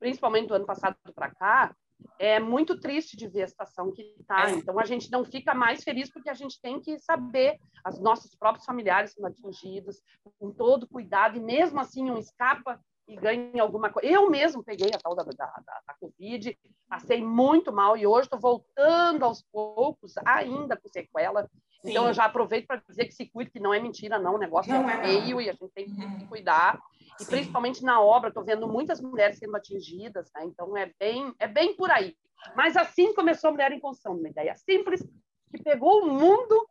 principalmente 0.00 0.48
do 0.48 0.54
ano 0.54 0.66
passado 0.66 0.96
para 1.14 1.32
cá, 1.32 1.72
é 2.18 2.38
muito 2.38 2.78
triste 2.78 3.16
de 3.16 3.28
ver 3.28 3.42
a 3.42 3.48
situação 3.48 3.92
que 3.92 4.02
está. 4.18 4.50
É. 4.50 4.54
Então, 4.54 4.78
a 4.78 4.84
gente 4.84 5.10
não 5.10 5.24
fica 5.24 5.54
mais 5.54 5.82
feliz 5.82 6.10
porque 6.10 6.30
a 6.30 6.34
gente 6.34 6.60
tem 6.60 6.80
que 6.80 6.98
saber 6.98 7.58
os 7.86 8.00
nossos 8.00 8.34
próprios 8.34 8.64
familiares 8.64 9.12
sendo 9.12 9.26
atingidos, 9.26 10.00
com 10.38 10.50
todo 10.50 10.88
cuidado, 10.88 11.36
e 11.36 11.40
mesmo 11.40 11.80
assim 11.80 12.10
um 12.10 12.18
escapa 12.18 12.80
e 13.06 13.16
ganha 13.16 13.62
alguma 13.62 13.90
coisa. 13.90 14.08
Eu 14.08 14.30
mesmo 14.30 14.62
peguei 14.62 14.90
a 14.94 14.98
tal 14.98 15.14
da, 15.14 15.22
da, 15.22 15.32
da, 15.32 15.80
da 15.86 15.94
Covid, 16.00 16.56
passei 16.88 17.22
muito 17.22 17.72
mal 17.72 17.96
e 17.96 18.06
hoje 18.06 18.26
estou 18.26 18.40
voltando 18.40 19.24
aos 19.24 19.42
poucos, 19.42 20.14
ainda 20.24 20.76
com 20.76 20.88
sequela. 20.88 21.48
Sim. 21.82 21.90
Então, 21.90 22.06
eu 22.06 22.14
já 22.14 22.24
aproveito 22.24 22.66
para 22.66 22.82
dizer 22.88 23.04
que 23.04 23.12
se 23.12 23.26
cuide, 23.26 23.50
que 23.50 23.60
não 23.60 23.74
é 23.74 23.80
mentira, 23.80 24.18
não. 24.18 24.36
O 24.36 24.38
negócio 24.38 24.72
não 24.72 24.88
é, 24.88 24.94
é 24.94 25.02
feio 25.02 25.40
e 25.40 25.50
a 25.50 25.52
gente 25.52 25.68
tem 25.74 25.84
que 25.84 26.02
uhum. 26.02 26.26
cuidar. 26.26 26.80
E 27.20 27.24
Sim. 27.24 27.30
principalmente 27.30 27.82
na 27.82 28.00
obra, 28.00 28.28
estou 28.28 28.44
vendo 28.44 28.66
muitas 28.68 29.00
mulheres 29.00 29.38
sendo 29.38 29.56
atingidas, 29.56 30.30
né? 30.34 30.44
Então, 30.44 30.76
é 30.76 30.92
bem, 30.98 31.32
é 31.38 31.46
bem 31.46 31.76
por 31.76 31.90
aí. 31.90 32.16
Mas 32.54 32.76
assim 32.76 33.14
começou 33.14 33.48
a 33.48 33.52
Mulher 33.52 33.72
em 33.72 33.80
Construção, 33.80 34.16
uma 34.16 34.28
ideia 34.28 34.54
simples, 34.56 35.02
que 35.50 35.62
pegou 35.62 36.02
o 36.02 36.10
mundo 36.10 36.68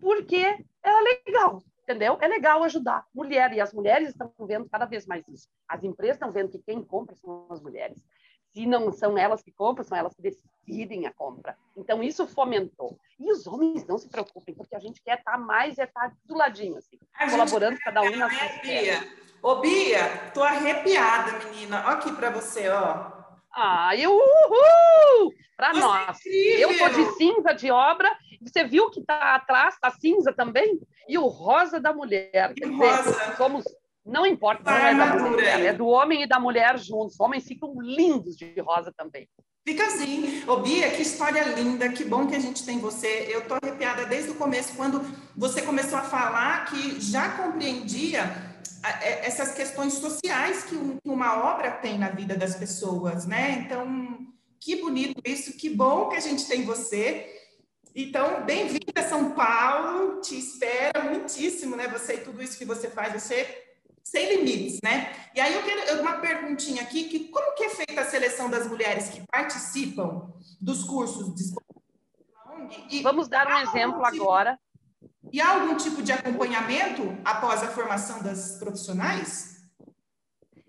porque 0.00 0.64
é 0.82 1.22
legal, 1.26 1.62
entendeu? 1.82 2.18
É 2.20 2.26
legal 2.26 2.62
ajudar 2.64 3.06
mulher, 3.14 3.52
e 3.52 3.60
as 3.60 3.72
mulheres 3.72 4.08
estão 4.08 4.32
vendo 4.40 4.68
cada 4.68 4.84
vez 4.84 5.06
mais 5.06 5.26
isso. 5.28 5.46
As 5.68 5.84
empresas 5.84 6.16
estão 6.16 6.32
vendo 6.32 6.50
que 6.50 6.58
quem 6.58 6.82
compra 6.82 7.14
são 7.14 7.46
as 7.50 7.60
mulheres 7.60 8.02
se 8.52 8.66
não 8.66 8.92
são 8.92 9.16
elas 9.16 9.42
que 9.42 9.50
compram, 9.50 9.84
são 9.84 9.96
elas 9.96 10.14
que 10.14 10.22
decidem 10.22 11.06
a 11.06 11.12
compra. 11.12 11.56
Então, 11.76 12.02
isso 12.02 12.26
fomentou. 12.26 12.98
E 13.18 13.32
os 13.32 13.46
homens 13.46 13.86
não 13.86 13.96
se 13.96 14.08
preocupem, 14.08 14.54
porque 14.54 14.76
a 14.76 14.78
gente 14.78 15.02
quer 15.02 15.18
estar 15.18 15.38
mais, 15.38 15.78
é 15.78 15.84
estar 15.84 16.14
do 16.24 16.34
ladinho, 16.34 16.76
assim, 16.76 16.98
a 17.14 17.30
colaborando 17.30 17.78
cada 17.80 18.02
um 18.02 18.16
na 18.16 18.28
sua? 18.28 19.21
Ô, 19.42 19.56
Bia, 19.56 20.30
tô 20.32 20.40
arrepiada, 20.40 21.32
menina. 21.44 21.82
Olha 21.84 21.94
aqui 21.94 22.12
para 22.12 22.30
você, 22.30 22.68
ó. 22.68 23.10
Ah, 23.52 23.94
eu, 23.96 24.12
uhul! 24.12 25.32
Para 25.56 25.72
nós. 25.72 26.18
É 26.24 26.64
eu 26.64 26.78
tô 26.78 26.88
de 26.88 27.12
cinza 27.16 27.52
de 27.52 27.68
obra. 27.70 28.08
Você 28.40 28.62
viu 28.64 28.88
que 28.90 29.02
tá 29.02 29.34
atrás, 29.34 29.76
tá 29.80 29.90
cinza 29.90 30.32
também? 30.32 30.80
E 31.08 31.18
o 31.18 31.26
rosa 31.26 31.80
da 31.80 31.92
mulher. 31.92 32.54
Quer 32.54 32.68
dizer, 32.68 33.36
somos 33.36 33.64
não 34.04 34.26
importa, 34.26 34.62
não 34.64 34.76
é 34.78 34.94
da 34.94 35.14
mulher, 35.14 35.60
é 35.60 35.72
do 35.72 35.86
homem 35.86 36.22
e 36.22 36.26
da 36.26 36.38
mulher 36.38 36.76
juntos. 36.78 37.14
Os 37.14 37.20
homens 37.20 37.44
ficam 37.44 37.74
lindos 37.80 38.36
de 38.36 38.60
rosa 38.60 38.92
também. 38.96 39.28
Fica 39.64 39.86
assim. 39.86 40.42
Ô, 40.48 40.56
Bia, 40.56 40.90
que 40.90 41.02
história 41.02 41.42
linda, 41.44 41.88
que 41.88 42.04
bom 42.04 42.26
que 42.26 42.34
a 42.34 42.40
gente 42.40 42.64
tem 42.66 42.80
você. 42.80 43.28
Eu 43.30 43.46
tô 43.46 43.54
arrepiada 43.54 44.04
desde 44.06 44.30
o 44.30 44.34
começo, 44.34 44.74
quando 44.76 45.00
você 45.36 45.62
começou 45.62 45.98
a 45.98 46.02
falar 46.02 46.64
que 46.64 47.00
já 47.00 47.36
compreendia 47.36 48.51
essas 48.82 49.52
questões 49.52 49.94
sociais 49.94 50.64
que 50.64 50.76
uma 51.04 51.52
obra 51.52 51.70
tem 51.70 51.98
na 51.98 52.08
vida 52.08 52.36
das 52.36 52.56
pessoas, 52.56 53.26
né? 53.26 53.64
Então, 53.64 54.26
que 54.60 54.76
bonito 54.76 55.20
isso, 55.24 55.56
que 55.56 55.70
bom 55.70 56.08
que 56.08 56.16
a 56.16 56.20
gente 56.20 56.46
tem 56.46 56.64
você. 56.64 57.40
Então, 57.94 58.44
bem-vinda 58.44 59.00
a 59.00 59.08
São 59.08 59.32
Paulo, 59.32 60.20
te 60.20 60.38
espera 60.38 61.04
muitíssimo, 61.04 61.76
né? 61.76 61.88
Você 61.88 62.14
e 62.14 62.20
tudo 62.20 62.42
isso 62.42 62.56
que 62.58 62.64
você 62.64 62.88
faz, 62.88 63.12
você 63.12 63.66
sem 64.02 64.36
limites, 64.36 64.80
né? 64.82 65.14
E 65.34 65.40
aí 65.40 65.54
eu 65.54 65.62
quero 65.62 66.00
uma 66.00 66.18
perguntinha 66.18 66.82
aqui, 66.82 67.04
que 67.04 67.28
como 67.28 67.54
que 67.54 67.64
é 67.64 67.68
feita 67.68 68.00
a 68.00 68.04
seleção 68.04 68.50
das 68.50 68.66
mulheres 68.66 69.08
que 69.08 69.22
participam 69.30 70.32
dos 70.60 70.84
cursos 70.84 71.34
de 71.34 71.54
e 72.90 73.02
Vamos 73.02 73.28
dar 73.28 73.46
um 73.46 73.58
exemplo 73.58 74.04
agora. 74.04 74.58
E 75.32 75.40
há 75.40 75.54
algum 75.54 75.76
tipo 75.76 76.02
de 76.02 76.12
acompanhamento 76.12 77.02
após 77.24 77.62
a 77.62 77.68
formação 77.68 78.22
das 78.22 78.58
profissionais? 78.58 79.52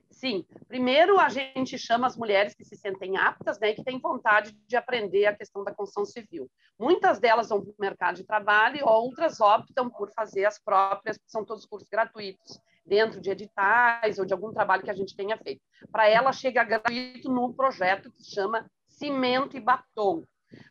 Sim. 0.09 0.45
Primeiro, 0.69 1.19
a 1.19 1.27
gente 1.27 1.77
chama 1.77 2.07
as 2.07 2.15
mulheres 2.15 2.55
que 2.55 2.63
se 2.63 2.77
sentem 2.77 3.17
aptas, 3.17 3.59
né, 3.59 3.73
que 3.73 3.83
têm 3.83 3.99
vontade 3.99 4.53
de 4.65 4.77
aprender 4.77 5.25
a 5.25 5.35
questão 5.35 5.65
da 5.65 5.73
construção 5.73 6.05
civil. 6.05 6.49
Muitas 6.79 7.19
delas 7.19 7.49
vão 7.49 7.61
para 7.61 7.71
o 7.71 7.75
mercado 7.77 8.15
de 8.15 8.23
trabalho, 8.23 8.87
outras 8.87 9.41
optam 9.41 9.89
por 9.89 10.09
fazer 10.13 10.45
as 10.45 10.57
próprias, 10.57 11.19
são 11.27 11.43
todos 11.43 11.65
cursos 11.65 11.89
gratuitos, 11.89 12.57
dentro 12.85 13.19
de 13.19 13.31
editais 13.31 14.17
ou 14.17 14.23
de 14.23 14.31
algum 14.31 14.53
trabalho 14.53 14.81
que 14.81 14.89
a 14.89 14.95
gente 14.95 15.13
tenha 15.13 15.37
feito. 15.37 15.61
Para 15.91 16.07
ela, 16.07 16.31
chega 16.31 16.63
gratuito 16.63 17.29
no 17.29 17.53
projeto 17.53 18.09
que 18.09 18.23
se 18.23 18.31
chama 18.33 18.65
Cimento 18.87 19.57
e 19.57 19.59
Batom. 19.59 20.23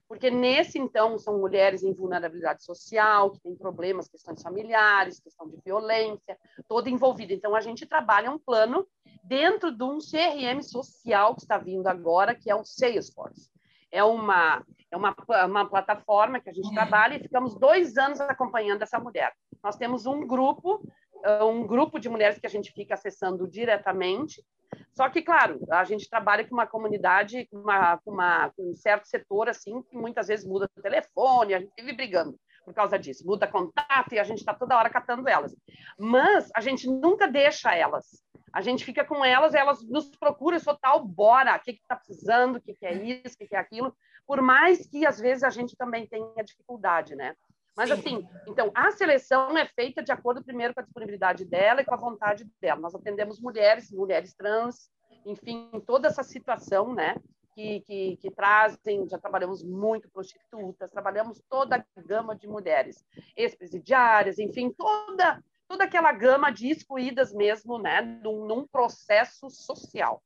Porque 0.08 0.30
nesse, 0.30 0.78
então, 0.78 1.18
são 1.18 1.38
mulheres 1.38 1.82
em 1.82 1.92
vulnerabilidade 1.92 2.64
social, 2.64 3.30
que 3.30 3.40
têm 3.40 3.56
problemas, 3.56 4.08
questões 4.08 4.42
familiares, 4.42 5.20
questão 5.20 5.48
de 5.48 5.56
violência, 5.64 6.38
toda 6.68 6.90
envolvida. 6.90 7.32
Então, 7.32 7.54
a 7.54 7.60
gente 7.60 7.86
trabalha 7.86 8.30
um 8.30 8.38
plano 8.38 8.86
dentro 9.24 9.70
de 9.70 9.84
um 9.84 9.98
CRM 9.98 10.62
social 10.62 11.34
que 11.34 11.42
está 11.42 11.58
vindo 11.58 11.86
agora, 11.86 12.34
que 12.34 12.50
é 12.50 12.54
o 12.54 12.64
Salesforce. 12.64 13.50
É 13.90 14.02
uma, 14.02 14.64
é 14.90 14.96
uma, 14.96 15.14
uma 15.46 15.68
plataforma 15.68 16.40
que 16.40 16.48
a 16.48 16.52
gente 16.52 16.72
trabalha 16.72 17.16
e 17.16 17.22
ficamos 17.22 17.54
dois 17.54 17.96
anos 17.98 18.20
acompanhando 18.20 18.82
essa 18.82 18.98
mulher. 18.98 19.32
Nós 19.62 19.76
temos 19.76 20.06
um 20.06 20.26
grupo 20.26 20.82
um 21.42 21.66
grupo 21.66 21.98
de 21.98 22.08
mulheres 22.08 22.38
que 22.38 22.46
a 22.46 22.50
gente 22.50 22.72
fica 22.72 22.94
acessando 22.94 23.48
diretamente. 23.48 24.44
Só 24.94 25.08
que, 25.08 25.22
claro, 25.22 25.58
a 25.70 25.84
gente 25.84 26.08
trabalha 26.08 26.46
com 26.46 26.54
uma 26.54 26.66
comunidade, 26.66 27.46
com, 27.46 27.58
uma, 27.58 27.98
com, 27.98 28.10
uma, 28.10 28.50
com 28.50 28.70
um 28.70 28.74
certo 28.74 29.06
setor, 29.06 29.48
assim, 29.48 29.82
que 29.82 29.96
muitas 29.96 30.28
vezes 30.28 30.46
muda 30.46 30.68
o 30.76 30.82
telefone, 30.82 31.54
a 31.54 31.60
gente 31.60 31.72
vive 31.78 31.94
brigando 31.94 32.38
por 32.64 32.74
causa 32.74 32.98
disso. 32.98 33.26
Muda 33.26 33.46
contato 33.46 34.12
e 34.12 34.18
a 34.18 34.24
gente 34.24 34.38
está 34.38 34.54
toda 34.54 34.76
hora 34.76 34.90
catando 34.90 35.28
elas. 35.28 35.54
Mas 35.98 36.50
a 36.54 36.60
gente 36.60 36.88
nunca 36.88 37.26
deixa 37.26 37.74
elas. 37.74 38.22
A 38.52 38.60
gente 38.60 38.84
fica 38.84 39.04
com 39.04 39.24
elas, 39.24 39.54
elas 39.54 39.82
nos 39.82 40.14
procuram, 40.16 40.58
sou 40.58 40.76
tal, 40.76 41.04
bora, 41.04 41.56
o 41.56 41.60
que 41.60 41.72
está 41.72 41.96
precisando, 41.96 42.56
o 42.56 42.60
que, 42.60 42.74
que 42.74 42.86
é 42.86 42.92
isso, 42.92 43.34
o 43.34 43.38
que, 43.38 43.48
que 43.48 43.56
é 43.56 43.58
aquilo. 43.58 43.96
Por 44.26 44.42
mais 44.42 44.86
que, 44.86 45.06
às 45.06 45.18
vezes, 45.18 45.42
a 45.42 45.50
gente 45.50 45.74
também 45.76 46.06
tenha 46.06 46.44
dificuldade, 46.44 47.16
né? 47.16 47.34
Mas 47.76 47.88
Sim. 47.88 47.94
assim, 47.94 48.28
então 48.46 48.70
a 48.74 48.90
seleção 48.90 49.56
é 49.56 49.66
feita 49.66 50.02
de 50.02 50.12
acordo 50.12 50.44
primeiro 50.44 50.74
com 50.74 50.80
a 50.80 50.82
disponibilidade 50.82 51.44
dela 51.44 51.80
e 51.80 51.84
com 51.84 51.94
a 51.94 51.98
vontade 51.98 52.44
dela. 52.60 52.80
Nós 52.80 52.94
atendemos 52.94 53.40
mulheres, 53.40 53.90
mulheres 53.90 54.34
trans, 54.34 54.90
enfim, 55.24 55.70
toda 55.86 56.08
essa 56.08 56.22
situação, 56.22 56.94
né? 56.94 57.16
Que, 57.54 57.80
que, 57.82 58.16
que 58.16 58.30
trazem, 58.30 59.06
já 59.06 59.18
trabalhamos 59.18 59.62
muito 59.62 60.08
prostitutas, 60.08 60.90
trabalhamos 60.90 61.42
toda 61.50 61.76
a 61.76 62.00
gama 62.00 62.34
de 62.34 62.48
mulheres, 62.48 63.04
ex-presidiárias, 63.36 64.38
enfim, 64.38 64.72
toda 64.72 65.42
toda 65.72 65.84
aquela 65.84 66.12
gama 66.12 66.50
de 66.50 66.68
excluídas 66.68 67.32
mesmo, 67.32 67.78
né, 67.78 68.02
num, 68.22 68.46
num 68.46 68.66
processo 68.66 69.48
social. 69.48 70.22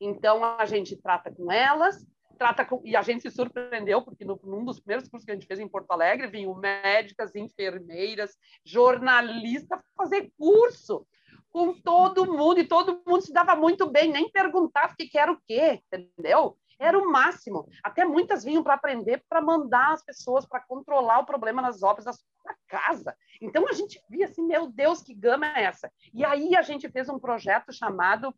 Então 0.00 0.42
a 0.44 0.66
gente 0.66 0.96
trata 0.96 1.32
com 1.32 1.52
elas, 1.52 2.04
trata 2.38 2.64
com, 2.64 2.80
e 2.84 2.96
a 2.96 3.02
gente 3.02 3.22
se 3.22 3.30
surpreendeu, 3.30 4.00
porque 4.00 4.24
no, 4.24 4.40
num 4.44 4.64
dos 4.64 4.78
primeiros 4.78 5.08
cursos 5.08 5.24
que 5.24 5.32
a 5.32 5.34
gente 5.34 5.46
fez 5.46 5.58
em 5.58 5.68
Porto 5.68 5.90
Alegre, 5.90 6.28
vinham 6.28 6.54
médicas, 6.54 7.34
enfermeiras, 7.34 8.36
jornalistas 8.64 9.80
fazer 9.96 10.32
curso 10.38 11.06
com 11.50 11.74
todo 11.74 12.32
mundo, 12.32 12.60
e 12.60 12.64
todo 12.64 13.02
mundo 13.06 13.22
se 13.22 13.32
dava 13.32 13.56
muito 13.56 13.90
bem, 13.90 14.12
nem 14.12 14.30
perguntava 14.30 14.92
o 14.92 14.96
que, 14.96 15.08
que 15.08 15.18
era 15.18 15.32
o 15.32 15.40
quê, 15.46 15.82
entendeu? 15.92 16.56
Era 16.78 16.96
o 16.96 17.10
máximo. 17.10 17.68
Até 17.82 18.04
muitas 18.04 18.44
vinham 18.44 18.62
para 18.62 18.74
aprender, 18.74 19.24
para 19.28 19.40
mandar 19.40 19.92
as 19.92 20.04
pessoas, 20.04 20.46
para 20.46 20.60
controlar 20.60 21.18
o 21.18 21.26
problema 21.26 21.60
nas 21.60 21.82
obras 21.82 22.04
da 22.04 22.12
sua 22.12 22.54
casa. 22.68 23.16
Então 23.40 23.66
a 23.68 23.72
gente 23.72 24.00
via 24.08 24.26
assim, 24.26 24.46
meu 24.46 24.68
Deus, 24.68 25.02
que 25.02 25.14
gama 25.14 25.46
é 25.46 25.64
essa? 25.64 25.90
E 26.14 26.24
aí 26.24 26.54
a 26.54 26.62
gente 26.62 26.88
fez 26.88 27.08
um 27.08 27.18
projeto 27.18 27.72
chamado 27.72 28.32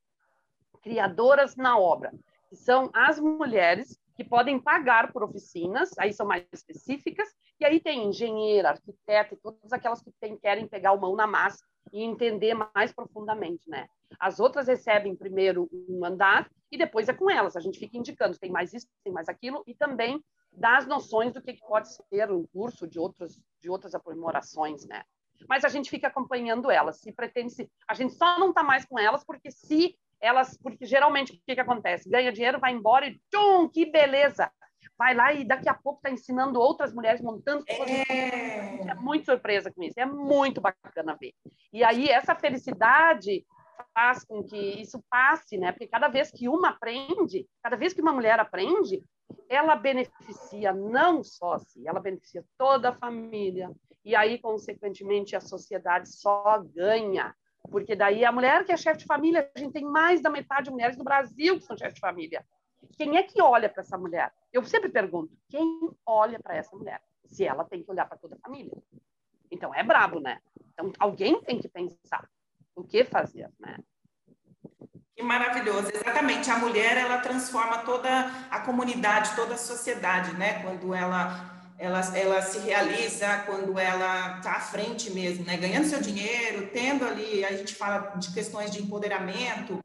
Criadoras 0.80 1.54
na 1.56 1.78
Obra 1.78 2.10
são 2.56 2.90
as 2.92 3.18
mulheres 3.18 3.98
que 4.16 4.24
podem 4.24 4.60
pagar 4.60 5.12
por 5.12 5.22
oficinas, 5.22 5.90
aí 5.98 6.12
são 6.12 6.26
mais 6.26 6.44
específicas, 6.52 7.28
e 7.58 7.64
aí 7.64 7.80
tem 7.80 8.06
engenheira, 8.08 8.70
arquiteta 8.70 9.38
todas 9.42 9.72
aquelas 9.72 10.02
que 10.02 10.12
tem, 10.20 10.36
querem 10.36 10.68
pegar 10.68 10.92
o 10.92 11.00
mão 11.00 11.16
na 11.16 11.26
massa 11.26 11.64
e 11.92 12.02
entender 12.02 12.54
mais 12.74 12.92
profundamente, 12.92 13.68
né? 13.68 13.88
As 14.18 14.38
outras 14.38 14.66
recebem 14.66 15.16
primeiro 15.16 15.68
um 15.72 16.04
andar 16.04 16.50
e 16.70 16.76
depois 16.76 17.08
é 17.08 17.14
com 17.14 17.30
elas. 17.30 17.56
A 17.56 17.60
gente 17.60 17.78
fica 17.78 17.96
indicando, 17.96 18.38
tem 18.38 18.50
mais 18.50 18.72
isso, 18.74 18.86
tem 19.02 19.12
mais 19.12 19.28
aquilo, 19.28 19.62
e 19.66 19.74
também 19.74 20.22
dá 20.52 20.76
as 20.76 20.86
noções 20.86 21.32
do 21.32 21.40
que 21.40 21.56
pode 21.58 21.88
ser 21.92 22.30
um 22.30 22.44
curso 22.52 22.86
de, 22.86 22.98
outros, 22.98 23.40
de 23.60 23.70
outras 23.70 23.94
aprimorações, 23.94 24.86
né? 24.86 25.02
Mas 25.48 25.64
a 25.64 25.68
gente 25.68 25.88
fica 25.88 26.08
acompanhando 26.08 26.70
elas. 26.70 27.00
Se 27.00 27.12
pretende, 27.12 27.52
se, 27.52 27.70
a 27.88 27.94
gente 27.94 28.14
só 28.14 28.38
não 28.38 28.50
está 28.50 28.62
mais 28.62 28.84
com 28.84 28.98
elas 28.98 29.24
porque 29.24 29.50
se 29.50 29.96
elas, 30.20 30.56
porque 30.62 30.84
geralmente 30.84 31.32
o 31.32 31.40
que, 31.46 31.54
que 31.54 31.60
acontece? 31.60 32.08
Ganha 32.08 32.32
dinheiro, 32.32 32.60
vai 32.60 32.72
embora 32.72 33.06
e 33.06 33.20
tchum, 33.30 33.68
que 33.68 33.86
beleza! 33.86 34.50
Vai 34.96 35.14
lá 35.14 35.32
e 35.32 35.44
daqui 35.44 35.68
a 35.68 35.74
pouco 35.74 35.98
está 35.98 36.10
ensinando 36.10 36.60
outras 36.60 36.92
mulheres 36.92 37.22
montando. 37.22 37.64
É... 37.66 38.90
é 38.90 38.94
muito 38.94 39.24
surpresa 39.24 39.72
com 39.72 39.82
isso, 39.82 39.98
é 39.98 40.04
muito 40.04 40.60
bacana 40.60 41.16
ver. 41.18 41.32
E 41.72 41.82
aí 41.82 42.08
essa 42.08 42.34
felicidade 42.34 43.46
faz 43.94 44.24
com 44.24 44.42
que 44.42 44.56
isso 44.56 45.02
passe, 45.08 45.56
né? 45.56 45.72
Porque 45.72 45.86
cada 45.86 46.08
vez 46.08 46.30
que 46.30 46.48
uma 46.48 46.70
aprende, 46.70 47.48
cada 47.62 47.76
vez 47.76 47.94
que 47.94 48.02
uma 48.02 48.12
mulher 48.12 48.38
aprende, 48.38 49.02
ela 49.48 49.74
beneficia 49.74 50.72
não 50.72 51.22
só 51.22 51.58
si, 51.58 51.86
ela 51.86 52.00
beneficia 52.00 52.44
toda 52.58 52.90
a 52.90 52.94
família. 52.94 53.70
E 54.04 54.14
aí, 54.14 54.38
consequentemente, 54.38 55.36
a 55.36 55.40
sociedade 55.40 56.08
só 56.08 56.62
ganha 56.74 57.34
porque 57.68 57.94
daí 57.94 58.24
a 58.24 58.32
mulher 58.32 58.64
que 58.64 58.72
é 58.72 58.76
chefe 58.76 59.00
de 59.00 59.06
família, 59.06 59.50
a 59.54 59.58
gente 59.58 59.72
tem 59.72 59.84
mais 59.84 60.20
da 60.20 60.30
metade 60.30 60.64
de 60.64 60.70
mulheres 60.70 60.96
no 60.96 61.04
Brasil 61.04 61.58
que 61.58 61.64
são 61.64 61.76
chefes 61.76 61.94
de 61.94 62.00
família. 62.00 62.44
Quem 62.96 63.16
é 63.16 63.22
que 63.22 63.40
olha 63.42 63.68
para 63.68 63.82
essa 63.82 63.98
mulher? 63.98 64.32
Eu 64.52 64.64
sempre 64.64 64.88
pergunto, 64.88 65.36
quem 65.48 65.90
olha 66.06 66.38
para 66.40 66.56
essa 66.56 66.74
mulher? 66.76 67.00
Se 67.26 67.44
ela 67.44 67.64
tem 67.64 67.82
que 67.82 67.90
olhar 67.90 68.06
para 68.06 68.18
toda 68.18 68.36
a 68.36 68.38
família. 68.38 68.72
Então 69.50 69.74
é 69.74 69.82
brabo, 69.82 70.20
né? 70.20 70.40
Então 70.72 70.92
alguém 70.98 71.40
tem 71.42 71.58
que 71.58 71.68
pensar 71.68 72.28
o 72.74 72.84
que 72.84 73.04
fazer, 73.04 73.50
né? 73.58 73.78
Que 75.14 75.22
maravilhoso, 75.22 75.90
exatamente. 75.92 76.50
A 76.50 76.58
mulher 76.58 76.96
ela 76.96 77.18
transforma 77.18 77.78
toda 77.84 78.08
a 78.50 78.60
comunidade, 78.60 79.36
toda 79.36 79.54
a 79.54 79.58
sociedade, 79.58 80.32
né? 80.36 80.62
Quando 80.62 80.94
ela 80.94 81.59
ela, 81.80 82.00
ela 82.14 82.42
se 82.42 82.58
realiza 82.58 83.38
quando 83.46 83.78
ela 83.78 84.36
está 84.36 84.52
à 84.52 84.60
frente 84.60 85.10
mesmo, 85.10 85.46
né? 85.46 85.56
ganhando 85.56 85.86
seu 85.86 86.00
dinheiro, 86.00 86.68
tendo 86.72 87.06
ali, 87.06 87.42
a 87.42 87.56
gente 87.56 87.74
fala 87.74 88.16
de 88.16 88.32
questões 88.34 88.70
de 88.70 88.82
empoderamento, 88.82 89.80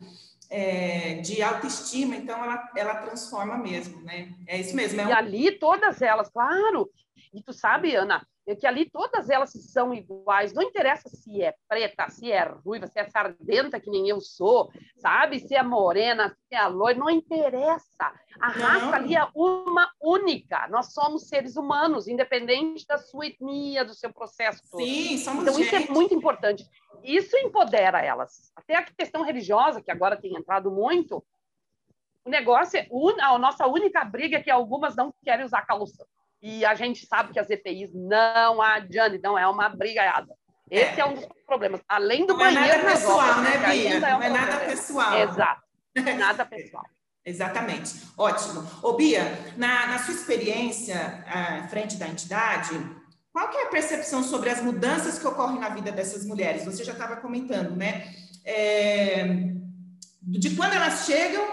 é, 0.50 1.16
de 1.16 1.42
autoestima, 1.42 2.18
então 2.18 2.44
ela, 2.44 2.70
ela 2.76 2.96
transforma 2.96 3.58
mesmo, 3.58 4.02
né? 4.02 4.30
É 4.46 4.60
isso 4.60 4.76
mesmo. 4.76 5.00
É 5.00 5.06
um... 5.06 5.10
E 5.10 5.14
ali 5.14 5.52
todas 5.58 6.02
elas, 6.02 6.30
claro. 6.30 6.90
E 7.34 7.42
tu 7.42 7.54
sabe, 7.54 7.96
Ana, 7.96 8.28
que 8.54 8.68
ali 8.68 8.88
todas 8.90 9.30
elas 9.30 9.52
são 9.52 9.94
iguais, 9.94 10.54
não 10.54 10.62
interessa 10.62 11.10
se 11.10 11.42
é 11.42 11.56
preta, 11.68 12.10
se 12.10 12.32
é 12.32 12.44
ruiva, 12.44 12.86
se 12.86 13.00
é 13.00 13.06
sardenta, 13.06 13.80
que 13.80 13.90
nem 13.90 14.08
eu 14.08 14.22
sou, 14.22 14.70
sabe? 14.98 15.40
Se 15.40 15.56
é 15.56 15.64
morena, 15.64 16.38
se 16.48 16.54
é 16.54 16.68
loira, 16.68 17.00
não 17.00 17.10
interessa. 17.10 18.14
A 18.40 18.48
não. 18.50 18.68
raça 18.68 18.96
ali 18.98 19.16
é 19.16 19.26
uma 19.34 19.90
única. 20.00 20.68
Nós 20.68 20.94
somos 20.94 21.28
seres 21.28 21.56
humanos, 21.56 22.08
independente 22.08 22.86
da 22.86 22.98
sua 22.98 23.26
etnia, 23.26 23.84
do 23.84 23.96
seu 23.96 24.14
processo 24.14 24.62
todo. 24.70 24.84
Sim, 24.84 25.18
somos 25.18 25.44
Então, 25.44 25.56
gente. 25.56 25.66
isso 25.66 25.76
é 25.76 25.94
muito 25.94 26.14
importante. 26.14 26.64
Isso 27.04 27.36
empodera 27.38 28.00
elas. 28.02 28.52
Até 28.56 28.76
a 28.76 28.84
questão 28.84 29.24
religiosa, 29.24 29.82
que 29.82 29.92
agora 29.92 30.20
tem 30.20 30.36
entrado 30.36 30.70
muito, 30.70 31.24
o 32.26 32.30
negócio 32.30 32.80
é 32.80 32.88
a 33.22 33.38
nossa 33.38 33.68
única 33.68 34.04
briga 34.04 34.38
é 34.38 34.44
que 34.44 34.50
algumas 34.50 34.96
não 34.96 35.14
querem 35.24 35.46
usar 35.46 35.62
calção. 35.62 36.06
E 36.46 36.64
a 36.64 36.76
gente 36.76 37.08
sabe 37.08 37.34
que 37.34 37.40
as 37.40 37.50
EPIs 37.50 37.92
não 37.94 38.62
adianta, 38.62 39.20
não 39.24 39.38
é 39.38 39.48
uma 39.48 39.68
brigada. 39.68 40.32
Esse 40.70 41.00
é, 41.00 41.04
é 41.04 41.06
um 41.06 41.16
dos 41.16 41.26
problemas. 41.46 41.82
Além 41.88 42.26
do 42.26 42.34
não 42.34 42.38
banheiro. 42.38 42.66
É 42.66 42.78
nada 42.78 42.92
pessoal, 42.92 43.42
né, 43.42 43.58
Bia? 43.58 43.90
É 43.94 43.98
um 43.98 44.00
não 44.00 44.22
é 44.22 44.30
nada 44.30 44.58
pessoal. 44.66 45.18
Exato. 45.18 45.66
Nada 46.20 46.46
pessoal. 46.46 46.84
Exatamente. 47.26 47.94
Ótimo. 48.18 48.70
Ô, 48.84 48.94
Bia, 48.94 49.24
na, 49.56 49.88
na 49.88 50.00
sua 50.00 50.14
experiência 50.14 51.24
à 51.26 51.68
frente 51.70 51.96
da 51.96 52.06
entidade, 52.06 52.78
qual 53.32 53.50
que 53.50 53.58
é 53.58 53.64
a 53.64 53.70
percepção 53.70 54.22
sobre 54.22 54.50
as 54.50 54.62
mudanças 54.62 55.18
que 55.18 55.26
ocorrem 55.26 55.58
na 55.58 55.70
vida 55.70 55.90
dessas 55.92 56.26
mulheres? 56.26 56.66
Você 56.66 56.84
já 56.84 56.92
estava 56.92 57.16
comentando, 57.16 57.76
né? 57.78 58.14
é, 58.46 59.26
de 60.22 60.56
quando 60.56 60.74
elas 60.74 61.06
chegam 61.06 61.44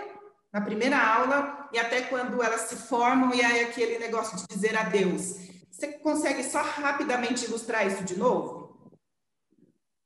na 0.53 0.61
primeira 0.61 0.99
aula 0.99 1.62
e 1.73 1.79
até 1.79 2.02
quando 2.02 2.43
elas 2.43 2.62
se 2.62 2.76
formam 2.76 3.35
e 3.35 3.43
aí 3.43 3.61
aquele 3.64 3.99
negócio 3.99 4.37
de 4.37 4.47
dizer 4.47 4.76
adeus. 4.76 5.50
Você 5.71 5.99
consegue 5.99 6.45
só 6.45 6.61
rapidamente 6.62 7.47
ilustrar 7.47 7.87
isso 7.87 8.05
de 8.05 8.17
novo? 8.19 8.93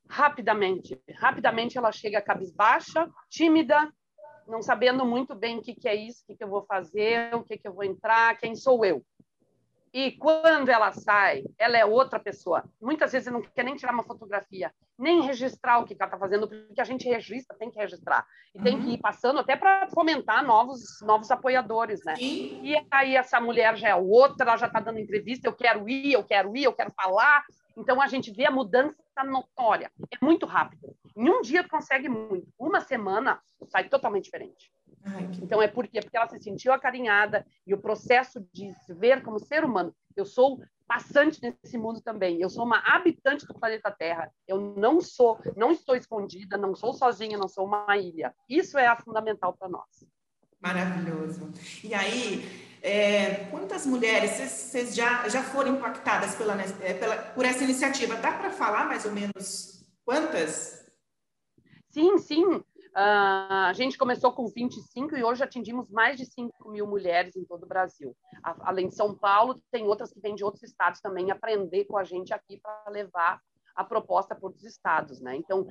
Rapidamente. 0.09 1.01
Rapidamente 1.17 1.77
ela 1.77 1.91
chega 1.91 2.23
cabisbaixa, 2.23 3.11
tímida, 3.29 3.93
não 4.47 4.63
sabendo 4.63 5.05
muito 5.05 5.35
bem 5.35 5.59
o 5.59 5.63
que, 5.63 5.75
que 5.75 5.89
é 5.89 5.95
isso, 5.95 6.23
o 6.23 6.27
que, 6.29 6.37
que 6.37 6.45
eu 6.45 6.49
vou 6.49 6.65
fazer, 6.65 7.35
o 7.35 7.43
que, 7.43 7.59
que 7.59 7.67
eu 7.67 7.75
vou 7.75 7.85
entrar, 7.85 8.39
quem 8.39 8.55
sou 8.55 8.85
eu. 8.85 9.05
E 9.93 10.13
quando 10.13 10.69
ela 10.69 10.93
sai, 10.93 11.43
ela 11.59 11.77
é 11.77 11.85
outra 11.85 12.21
pessoa. 12.21 12.65
Muitas 12.81 13.13
vezes 13.13 13.33
não 13.33 13.43
quer 13.43 13.65
nem 13.65 13.75
tirar 13.75 13.93
uma 13.93 14.05
fotografia, 14.05 14.73
nem 14.99 15.23
registrar 15.23 15.79
o 15.79 15.85
que 15.85 15.95
ela 15.95 16.07
está 16.07 16.19
fazendo, 16.19 16.49
porque 16.49 16.81
a 16.81 16.85
gente 16.85 17.09
registra, 17.09 17.57
tem 17.57 17.71
que 17.71 17.79
registrar. 17.79 18.27
E 18.55 18.59
uhum. 18.59 18.65
tem 18.65 18.81
que 18.81 18.91
ir 18.95 18.99
passando 18.99 19.41
até 19.41 19.57
para 19.57 19.89
fomentar 19.89 20.45
novos, 20.45 21.01
novos 21.03 21.31
apoiadores, 21.31 22.03
né? 22.05 22.17
Sim. 22.17 22.61
E 22.63 22.77
aí 22.91 23.17
essa 23.17 23.41
mulher 23.41 23.77
já 23.77 23.89
é 23.89 23.95
outra, 23.95 24.47
ela 24.47 24.57
já 24.57 24.67
está 24.67 24.81
dando 24.81 24.99
entrevista, 24.99 25.49
eu 25.49 25.53
quero 25.53 25.89
ir, 25.89 26.13
eu 26.13 26.25
quero 26.25 26.57
ir, 26.57 26.65
eu 26.65 26.73
quero 26.73 26.93
falar. 26.93 27.45
Então 27.77 28.01
a 28.01 28.07
gente 28.07 28.31
vê 28.31 28.47
a 28.47 28.51
mudança 28.51 28.97
notória. 29.25 29.91
É 30.11 30.25
muito 30.25 30.47
rápido. 30.47 30.97
Em 31.15 31.29
um 31.29 31.43
dia 31.43 31.67
consegue 31.69 32.09
muito. 32.09 32.49
Uma 32.59 32.81
semana 32.81 33.41
sai 33.67 33.89
totalmente 33.89 34.25
diferente. 34.25 34.71
Então 35.41 35.63
é 35.63 35.69
porque 35.69 36.01
porque 36.01 36.17
ela 36.17 36.27
se 36.29 36.41
sentiu 36.41 36.73
acarinhada 36.73 37.47
e 37.67 37.73
o 37.73 37.79
processo 37.79 38.45
de 38.53 38.73
se 38.73 38.93
ver 38.93 39.23
como 39.23 39.39
ser 39.39 39.65
humano. 39.65 39.95
Eu 40.17 40.25
sou 40.25 40.61
passante 40.87 41.41
nesse 41.43 41.77
mundo 41.77 42.01
também. 42.01 42.41
Eu 42.41 42.49
sou 42.49 42.65
uma 42.65 42.79
habitante 42.79 43.47
do 43.47 43.55
planeta 43.55 43.91
Terra. 43.91 44.33
Eu 44.47 44.75
não 44.77 45.01
sou, 45.01 45.39
não 45.57 45.73
estou 45.73 45.97
escondida, 45.97 46.57
não 46.57 46.75
sou 46.75 46.93
sozinha, 46.95 47.37
não 47.37 47.49
sou 47.49 47.67
uma 47.67 47.97
ilha. 47.97 48.35
Isso 48.49 48.79
é 48.79 48.95
fundamental 48.97 49.53
para 49.53 49.69
nós. 49.69 50.07
Maravilhoso. 50.61 51.53
E 51.85 51.93
aí, 51.93 52.67
é, 52.83 53.47
quantas 53.51 53.85
mulheres 53.85 54.31
vocês 54.33 54.95
já, 54.95 55.29
já 55.29 55.43
foram 55.43 55.77
impactadas 55.77 56.35
pela, 56.35 56.57
é, 56.81 56.95
pela, 56.95 57.17
por 57.17 57.45
essa 57.45 57.63
iniciativa? 57.63 58.17
Dá 58.17 58.33
para 58.33 58.51
falar 58.51 58.87
mais 58.87 59.05
ou 59.05 59.13
menos 59.13 59.85
quantas? 60.05 60.87
Sim, 61.91 62.19
sim. 62.19 62.65
Uh, 62.97 63.69
a 63.69 63.73
gente 63.75 63.99
começou 63.99 64.33
com 64.33 64.49
25 64.49 65.17
e 65.17 65.23
hoje 65.23 65.45
atingimos 65.45 65.91
mais 65.91 66.17
de 66.17 66.25
5 66.25 66.71
mil 66.71 66.87
mulheres 66.87 67.37
em 67.37 67.45
todo 67.45 67.65
o 67.65 67.69
Brasil. 67.69 68.17
A, 68.43 68.71
além 68.71 68.89
de 68.89 68.95
São 68.95 69.15
Paulo, 69.15 69.61
tem 69.71 69.87
outras 69.87 70.11
que 70.11 70.21
vêm 70.21 70.35
de 70.35 70.43
outros 70.43 70.63
estados 70.63 71.03
também 71.03 71.31
aprender 71.31 71.85
com 71.85 71.99
a 71.99 72.05
gente 72.05 72.33
aqui 72.33 72.59
para 72.59 72.91
levar 72.91 73.39
a 73.75 73.85
proposta 73.85 74.35
para 74.35 74.47
outros 74.47 74.65
estados, 74.65 75.21
né? 75.21 75.37
Então, 75.37 75.69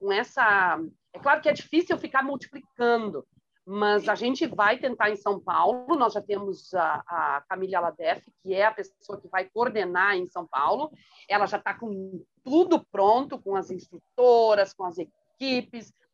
com 0.00 0.10
essa, 0.10 0.80
é 1.12 1.18
claro 1.18 1.42
que 1.42 1.50
é 1.50 1.52
difícil 1.52 1.98
ficar 1.98 2.22
multiplicando, 2.22 3.26
mas 3.66 4.08
a 4.08 4.14
gente 4.14 4.46
vai 4.46 4.78
tentar 4.78 5.10
em 5.10 5.16
São 5.16 5.38
Paulo. 5.38 5.94
Nós 5.96 6.14
já 6.14 6.22
temos 6.22 6.72
a, 6.72 7.02
a 7.06 7.44
Camila 7.46 7.80
Ladef, 7.80 8.26
que 8.42 8.54
é 8.54 8.64
a 8.64 8.72
pessoa 8.72 9.20
que 9.20 9.28
vai 9.28 9.44
coordenar 9.44 10.16
em 10.16 10.26
São 10.28 10.46
Paulo. 10.46 10.90
Ela 11.28 11.44
já 11.44 11.58
está 11.58 11.74
com 11.74 12.24
tudo 12.42 12.82
pronto, 12.90 13.38
com 13.38 13.54
as 13.54 13.70
instrutoras, 13.70 14.72
com 14.72 14.84
as 14.84 14.96
equipes, 14.96 15.23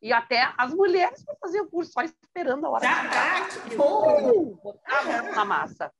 e 0.01 0.11
até 0.11 0.53
as 0.57 0.73
mulheres 0.73 1.23
para 1.23 1.35
fazer 1.35 1.61
o 1.61 1.69
curso, 1.69 1.91
só 1.91 2.01
esperando 2.01 2.65
a 2.65 2.69
hora. 2.69 2.83
Já 2.83 3.09
tá, 3.09 3.47
que 3.69 3.75
bom! 3.75 4.55
Botar 4.63 5.31
na 5.33 5.45
massa. 5.45 5.91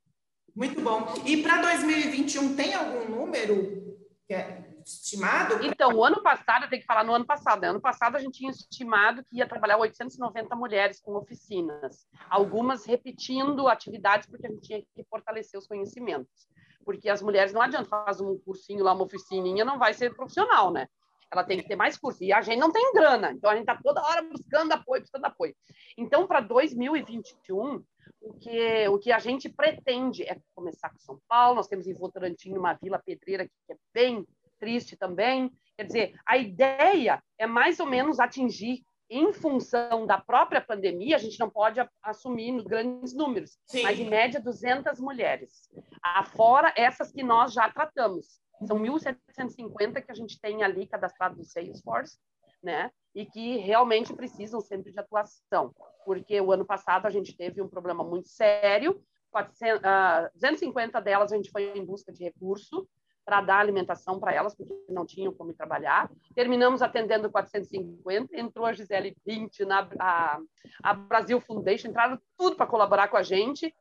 Muito 0.56 0.82
bom. 0.82 1.14
E 1.26 1.42
para 1.42 1.62
2021 1.62 2.56
tem 2.56 2.74
algum 2.74 3.10
número 3.10 3.98
que 4.28 4.34
é 4.34 4.72
estimado? 4.86 5.64
Então, 5.64 5.94
o 5.94 6.04
ano 6.04 6.22
passado, 6.22 6.64
eu 6.64 6.70
tenho 6.70 6.82
que 6.82 6.88
falar 6.88 7.04
no 7.04 7.14
ano 7.14 7.26
passado, 7.26 7.62
né? 7.62 7.70
ano 7.70 7.82
passado 7.82 8.16
a 8.16 8.20
gente 8.20 8.40
tinha 8.40 8.52
estimado 8.52 9.24
que 9.26 9.38
ia 9.38 9.48
trabalhar 9.48 9.78
890 9.78 10.56
mulheres 10.56 11.00
com 11.00 11.16
oficinas, 11.16 12.08
algumas 12.30 12.86
repetindo 12.86 13.68
atividades 13.68 14.28
porque 14.28 14.48
a 14.48 14.50
gente 14.50 14.62
tinha 14.62 14.82
que 14.82 15.04
fortalecer 15.10 15.60
os 15.60 15.68
conhecimentos. 15.68 16.50
Porque 16.84 17.10
as 17.10 17.22
mulheres 17.22 17.54
não 17.54 17.62
adianta 17.62 17.88
fazer 17.88 18.24
um 18.24 18.40
cursinho 18.40 18.84
lá, 18.84 18.94
uma 18.94 19.04
oficininha, 19.04 19.64
não 19.64 19.78
vai 19.78 19.94
ser 19.94 20.16
profissional, 20.16 20.72
né? 20.72 20.88
Ela 21.32 21.44
tem 21.44 21.60
que 21.60 21.68
ter 21.68 21.76
mais 21.76 21.98
curso. 21.98 22.24
E 22.24 22.34
a 22.34 22.42
gente 22.42 22.60
não 22.60 22.72
tem 22.72 22.94
grana, 22.94 23.32
então 23.32 23.50
a 23.50 23.56
gente 23.56 23.64
está 23.70 23.80
toda 23.82 24.02
hora 24.02 24.22
buscando 24.22 24.74
apoio, 24.74 25.02
buscando 25.02 25.26
apoio. 25.26 25.56
Então, 25.98 26.28
para 26.28 26.42
2021, 26.42 27.84
o 28.22 28.34
que, 28.34 28.88
o 28.90 29.00
que 29.00 29.12
a 29.12 29.20
gente 29.20 29.50
pretende 29.50 30.24
é 30.24 30.38
começar 30.54 30.90
com 30.90 31.00
São 31.00 31.20
Paulo. 31.28 31.56
Nós 31.56 31.68
temos 31.68 31.88
em 31.88 31.94
Votorantim 31.94 32.54
uma 32.54 32.74
vila 32.74 33.02
pedreira 33.04 33.46
que 33.46 33.74
é 33.74 33.76
bem 33.94 34.26
triste 34.60 34.96
também. 34.96 35.52
Quer 35.78 35.86
dizer, 35.86 36.16
a 36.26 36.38
ideia 36.38 37.24
é 37.38 37.48
mais 37.48 37.80
ou 37.80 37.88
menos 37.88 38.20
atingir 38.20 38.84
em 39.10 39.34
função 39.34 40.06
da 40.06 40.18
própria 40.18 40.62
pandemia, 40.62 41.18
a 41.18 41.20
gente 41.20 41.38
não 41.38 41.50
pode 41.50 41.86
assumir 42.02 42.64
grandes 42.64 43.14
números, 43.14 43.60
Sim. 43.66 43.84
mas 43.84 44.00
em 44.00 44.10
média 44.10 44.40
200 44.40 45.02
mulheres. 45.02 45.70
Afora 46.02 46.74
essas 46.78 47.12
que 47.12 47.22
nós 47.22 47.52
já 47.52 47.70
tratamos. 47.70 48.40
São 48.66 48.80
1.750 48.80 50.02
que 50.04 50.12
a 50.12 50.16
gente 50.16 50.40
tem 50.40 50.64
ali 50.64 50.88
cadastrado 50.88 51.38
no 51.38 51.44
Salesforce, 51.44 52.18
né? 52.62 52.92
E 53.14 53.26
que 53.26 53.58
realmente 53.58 54.14
precisam 54.14 54.62
sempre 54.62 54.92
de 54.92 55.00
atuação, 55.00 55.74
porque 56.06 56.40
o 56.40 56.52
ano 56.52 56.66
passado 56.66 57.06
a 57.06 57.10
gente 57.10 57.36
teve 57.36 57.62
um 57.62 57.68
problema 57.68 58.04
muito 58.04 58.30
sério, 58.30 59.04
400, 59.32 59.80
uh, 59.80 60.30
250 60.34 61.02
delas 61.02 61.32
a 61.32 61.36
gente 61.36 61.50
foi 61.52 61.72
em 61.78 61.86
busca 61.86 62.12
de 62.12 62.24
recurso 62.24 62.88
para 63.24 63.42
dar 63.42 63.60
alimentação 63.60 64.20
para 64.20 64.34
elas, 64.34 64.56
porque 64.56 64.74
não 64.90 65.06
tinham 65.06 65.34
como 65.34 65.54
trabalhar. 65.54 66.12
Terminamos 66.36 66.82
atendendo 66.82 67.30
450, 67.30 68.38
entrou 68.38 68.66
a 68.66 68.74
Gisele 68.74 69.16
20 69.26 69.64
na 69.66 69.88
a, 70.00 70.40
a 70.84 70.94
Brasil 70.94 71.40
Foundation, 71.40 71.90
entraram 71.90 72.20
tudo 72.38 72.56
para 72.56 72.68
colaborar 72.68 73.08
com 73.08 73.18
a 73.18 73.24
gente, 73.24 73.74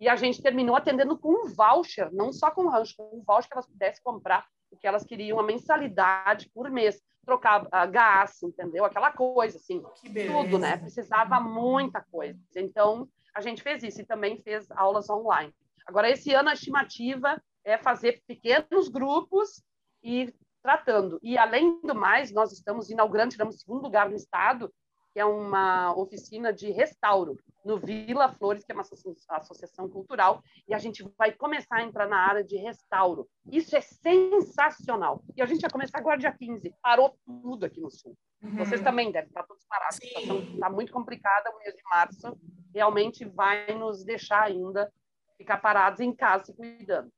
e 0.00 0.08
a 0.08 0.16
gente 0.16 0.42
terminou 0.42 0.76
atendendo 0.76 1.18
com 1.18 1.30
um 1.30 1.48
voucher, 1.48 2.12
não 2.12 2.32
só 2.32 2.50
com 2.50 2.64
um 2.64 2.68
rancho, 2.68 2.96
com 2.96 3.18
um 3.18 3.22
voucher 3.22 3.48
que 3.48 3.54
elas 3.54 3.66
pudessem 3.66 4.02
comprar 4.02 4.46
o 4.70 4.76
que 4.76 4.86
elas 4.86 5.04
queriam, 5.04 5.38
uma 5.38 5.46
mensalidade 5.46 6.48
por 6.54 6.70
mês, 6.70 7.02
trocar 7.24 7.64
uh, 7.64 7.90
gás, 7.90 8.42
entendeu? 8.42 8.84
Aquela 8.84 9.10
coisa, 9.10 9.58
assim, 9.58 9.82
tudo, 10.26 10.58
né? 10.58 10.76
Precisava 10.76 11.40
muita 11.40 12.04
coisa. 12.10 12.38
Então, 12.56 13.08
a 13.34 13.40
gente 13.40 13.62
fez 13.62 13.82
isso 13.82 14.00
e 14.00 14.06
também 14.06 14.38
fez 14.38 14.70
aulas 14.70 15.08
online. 15.10 15.54
Agora, 15.86 16.10
esse 16.10 16.32
ano, 16.34 16.50
a 16.50 16.54
estimativa 16.54 17.40
é 17.64 17.76
fazer 17.76 18.22
pequenos 18.26 18.88
grupos 18.88 19.62
e 20.02 20.32
tratando. 20.62 21.18
E, 21.22 21.38
além 21.38 21.80
do 21.80 21.94
mais, 21.94 22.32
nós 22.32 22.52
estamos 22.52 22.90
inaugurando, 22.90 23.32
tiramos 23.32 23.60
segundo 23.60 23.82
lugar 23.82 24.08
no 24.08 24.16
estado, 24.16 24.72
que 25.18 25.22
é 25.22 25.24
uma 25.24 25.92
oficina 25.96 26.52
de 26.52 26.70
restauro 26.70 27.36
no 27.64 27.76
Vila 27.76 28.32
Flores, 28.34 28.62
que 28.62 28.70
é 28.70 28.74
uma 28.74 28.84
associação 29.30 29.88
cultural, 29.88 30.40
e 30.68 30.72
a 30.72 30.78
gente 30.78 31.02
vai 31.18 31.32
começar 31.32 31.78
a 31.78 31.82
entrar 31.82 32.06
na 32.06 32.20
área 32.20 32.44
de 32.44 32.56
restauro. 32.56 33.28
Isso 33.50 33.76
é 33.76 33.80
sensacional. 33.80 35.20
E 35.36 35.42
a 35.42 35.46
gente 35.46 35.60
vai 35.60 35.70
começar 35.70 35.98
agora 35.98 36.20
dia 36.20 36.30
15. 36.30 36.72
Parou 36.80 37.18
tudo 37.26 37.66
aqui 37.66 37.80
no 37.80 37.90
Sul. 37.90 38.16
Uhum. 38.40 38.58
Vocês 38.58 38.80
também 38.80 39.10
devem 39.10 39.26
estar 39.26 39.42
todos 39.42 39.66
parados. 39.66 39.96
Sim. 39.96 40.06
A 40.06 40.20
situação 40.20 40.54
está 40.54 40.70
muito 40.70 40.92
complicada. 40.92 41.50
O 41.50 41.58
mês 41.58 41.74
de 41.74 41.82
março 41.90 42.38
realmente 42.72 43.24
vai 43.24 43.74
nos 43.74 44.04
deixar 44.04 44.44
ainda 44.44 44.88
ficar 45.36 45.56
parados 45.56 45.98
em 45.98 46.14
casa 46.14 46.44
se 46.44 46.54
cuidando. 46.54 47.10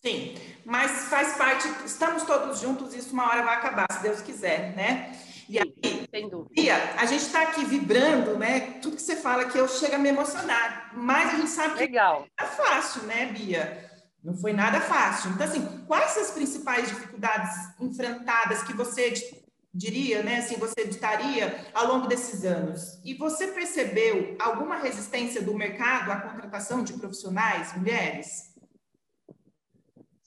Sim, 0.00 0.36
mas 0.64 1.08
faz 1.10 1.36
parte, 1.36 1.66
estamos 1.84 2.22
todos 2.22 2.60
juntos, 2.60 2.94
isso 2.94 3.12
uma 3.12 3.28
hora 3.28 3.42
vai 3.42 3.56
acabar, 3.56 3.86
se 3.90 4.00
Deus 4.00 4.22
quiser, 4.22 4.74
né? 4.76 5.12
E 5.48 5.58
aí, 5.58 6.06
sem 6.10 6.28
dúvida. 6.28 6.50
Bia, 6.54 6.76
a 6.98 7.06
gente 7.06 7.22
está 7.22 7.42
aqui 7.42 7.64
vibrando, 7.64 8.36
né? 8.36 8.78
Tudo 8.82 8.96
que 8.96 9.02
você 9.02 9.16
fala 9.16 9.46
que 9.46 9.58
eu 9.58 9.66
chego 9.66 9.94
a 9.94 9.98
me 9.98 10.10
emocionar, 10.10 10.90
mas 10.94 11.34
a 11.34 11.36
gente 11.36 11.50
sabe 11.50 11.74
que 11.74 11.80
Legal. 11.80 12.26
não 12.38 12.46
é 12.46 12.50
fácil, 12.50 13.02
né, 13.04 13.26
Bia? 13.26 13.88
Não 14.22 14.36
foi 14.36 14.52
nada 14.52 14.80
fácil. 14.80 15.30
Então, 15.30 15.46
assim, 15.46 15.64
quais 15.86 16.18
as 16.18 16.30
principais 16.30 16.88
dificuldades 16.88 17.50
enfrentadas 17.80 18.62
que 18.62 18.74
você 18.74 19.14
diria, 19.72 20.22
né, 20.22 20.38
assim, 20.38 20.56
você 20.56 20.84
ditaria 20.84 21.64
ao 21.72 21.86
longo 21.86 22.08
desses 22.08 22.44
anos? 22.44 23.00
E 23.04 23.14
você 23.14 23.46
percebeu 23.46 24.36
alguma 24.38 24.76
resistência 24.76 25.40
do 25.40 25.54
mercado 25.54 26.10
à 26.10 26.16
contratação 26.16 26.82
de 26.82 26.94
profissionais, 26.94 27.74
mulheres? 27.74 28.47